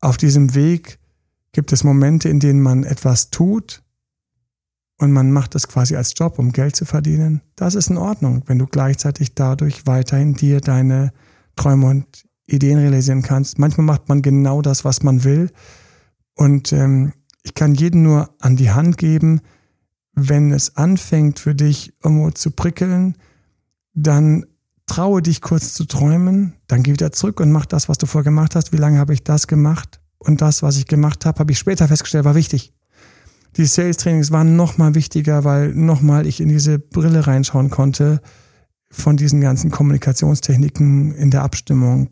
[0.00, 1.00] auf diesem Weg
[1.50, 3.82] gibt es Momente, in denen man etwas tut
[4.98, 7.40] und man macht es quasi als Job, um Geld zu verdienen.
[7.56, 11.12] Das ist in Ordnung, wenn du gleichzeitig dadurch weiterhin dir deine
[11.56, 12.06] Träume und
[12.46, 13.58] Ideen realisieren kannst.
[13.58, 15.50] Manchmal macht man genau das, was man will.
[16.34, 19.40] Und ähm, ich kann jedem nur an die Hand geben,
[20.14, 23.16] wenn es anfängt für dich irgendwo zu prickeln,
[23.94, 24.46] dann
[24.86, 28.24] traue dich kurz zu träumen, dann geh wieder zurück und mach das, was du vorher
[28.24, 28.72] gemacht hast.
[28.72, 30.00] Wie lange habe ich das gemacht?
[30.18, 32.72] Und das, was ich gemacht habe, habe ich später festgestellt, war wichtig.
[33.56, 38.20] Die Sales-Trainings waren nochmal wichtiger, weil nochmal ich in diese Brille reinschauen konnte
[38.94, 42.10] von diesen ganzen Kommunikationstechniken in der Abstimmung,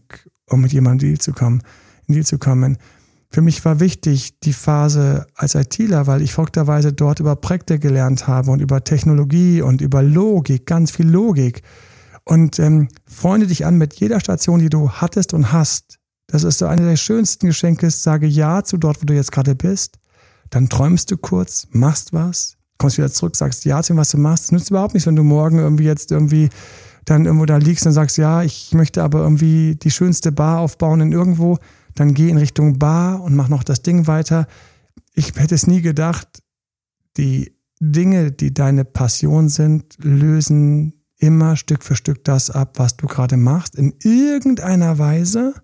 [0.49, 1.63] um mit jemandem Deal zu kommen,
[2.07, 2.77] in Deal zu kommen.
[3.31, 8.27] Für mich war wichtig die Phase als ITler, weil ich folgterweise dort über Projekte gelernt
[8.27, 11.63] habe und über Technologie und über Logik, ganz viel Logik.
[12.25, 15.99] Und ähm, freunde dich an mit jeder Station, die du hattest und hast.
[16.27, 17.91] Das ist so eine der schönsten Geschenke.
[17.91, 19.99] Sage Ja zu dort, wo du jetzt gerade bist.
[20.51, 24.19] Dann träumst du kurz, machst was, kommst wieder zurück, sagst Ja zu dem, was du
[24.19, 24.45] machst.
[24.45, 26.51] Es nützt überhaupt nichts, wenn du morgen irgendwie jetzt irgendwie
[27.05, 31.01] dann irgendwo da liegst und sagst, ja, ich möchte aber irgendwie die schönste Bar aufbauen
[31.01, 31.59] in irgendwo.
[31.95, 34.47] Dann geh in Richtung Bar und mach noch das Ding weiter.
[35.15, 36.43] Ich hätte es nie gedacht,
[37.17, 43.07] die Dinge, die deine Passion sind, lösen immer Stück für Stück das ab, was du
[43.07, 45.55] gerade machst, in irgendeiner Weise.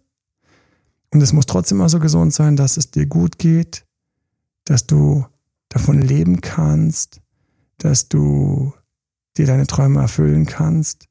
[1.12, 3.84] Und es muss trotzdem immer so gesund sein, dass es dir gut geht,
[4.64, 5.24] dass du
[5.68, 7.20] davon leben kannst,
[7.78, 8.72] dass du
[9.36, 11.08] dir deine Träume erfüllen kannst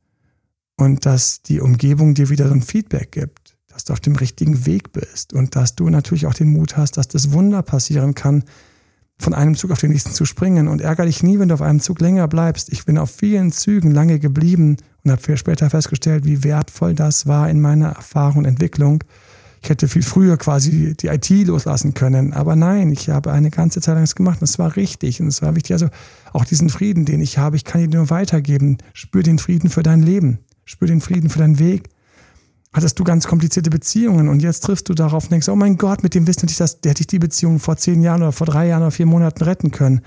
[0.78, 4.66] und dass die Umgebung dir wieder so ein Feedback gibt, dass du auf dem richtigen
[4.66, 8.44] Weg bist und dass du natürlich auch den Mut hast, dass das Wunder passieren kann,
[9.20, 11.62] von einem Zug auf den nächsten zu springen und ärgere dich nie, wenn du auf
[11.62, 12.72] einem Zug länger bleibst.
[12.72, 17.50] Ich bin auf vielen Zügen lange geblieben und habe später festgestellt, wie wertvoll das war
[17.50, 19.04] in meiner Erfahrung und Entwicklung.
[19.62, 23.82] Ich hätte viel früher quasi die IT loslassen können, aber nein, ich habe eine ganze
[23.82, 25.74] Zeit lang das gemacht und es war richtig und es war wichtig.
[25.74, 25.88] Also
[26.34, 28.78] auch diesen Frieden, den ich habe, ich kann ihn nur weitergeben.
[28.94, 31.90] Spür den Frieden für dein Leben, spür den Frieden für deinen Weg
[32.78, 36.04] hattest du ganz komplizierte Beziehungen und jetzt triffst du darauf und denkst, oh mein Gott,
[36.04, 38.46] mit dem Wissen hätte ich das, hätte ich die Beziehung vor zehn Jahren oder vor
[38.46, 40.02] drei Jahren oder vier Monaten retten können.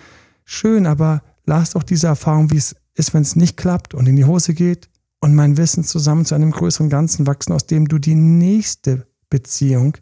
[0.45, 4.17] Schön, aber lass doch diese Erfahrung, wie es ist, wenn es nicht klappt und in
[4.17, 4.89] die Hose geht
[5.21, 9.97] und mein Wissen zusammen zu einem größeren Ganzen wachsen, aus dem du die nächste Beziehung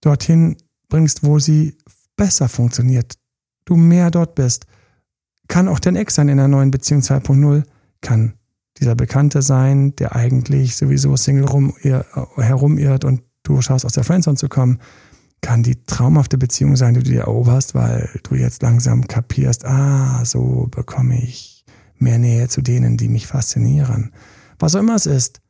[0.00, 0.56] dorthin
[0.88, 1.76] bringst, wo sie
[2.16, 3.14] besser funktioniert.
[3.64, 4.66] Du mehr dort bist.
[5.46, 7.62] Kann auch dein Ex sein in der neuen Beziehung 2.0,
[8.00, 8.34] kann
[8.78, 11.74] dieser Bekannte sein, der eigentlich sowieso Single rum,
[12.36, 14.78] herumirrt und du schaust aus der Friendzone zu kommen,
[15.40, 20.24] kann die traumhafte Beziehung sein, die du dir eroberst, weil du jetzt langsam kapierst, ah,
[20.24, 21.64] so bekomme ich
[21.96, 24.12] mehr Nähe zu denen, die mich faszinieren.
[24.58, 25.40] Was auch immer es ist,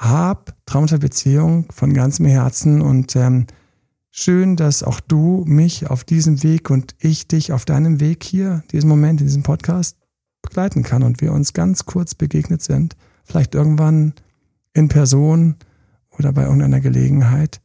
[0.00, 3.46] hab traumhafte Beziehung von ganzem Herzen und ähm,
[4.10, 8.64] schön, dass auch du mich auf diesem Weg und ich dich auf deinem Weg hier,
[8.72, 9.98] diesen Moment, in diesem Podcast
[10.40, 14.14] begleiten kann und wir uns ganz kurz begegnet sind, vielleicht irgendwann
[14.72, 15.56] in Person
[16.18, 17.60] oder bei irgendeiner Gelegenheit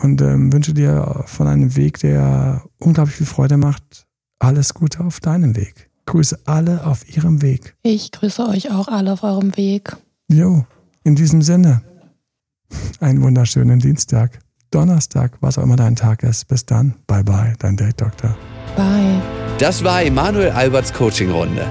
[0.00, 4.06] und ähm, wünsche dir von einem Weg, der unglaublich viel Freude macht,
[4.38, 5.90] alles Gute auf deinem Weg.
[6.06, 7.76] Grüße alle auf ihrem Weg.
[7.82, 9.96] Ich grüße euch auch alle auf eurem Weg.
[10.28, 10.64] Jo,
[11.04, 11.82] in diesem Sinne,
[13.00, 14.40] einen wunderschönen Dienstag,
[14.70, 16.48] Donnerstag, was auch immer dein Tag ist.
[16.48, 18.36] Bis dann, bye bye, dein Date Doktor.
[18.76, 19.20] Bye.
[19.58, 21.64] Das war Emanuel Alberts Coaching-Runde.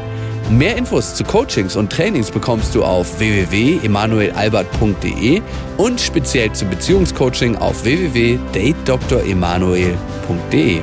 [0.49, 5.41] Mehr Infos zu Coachings und Trainings bekommst du auf www.emanuelalbert.de
[5.77, 10.81] und speziell zum Beziehungscoaching auf www.datedremanuel.de.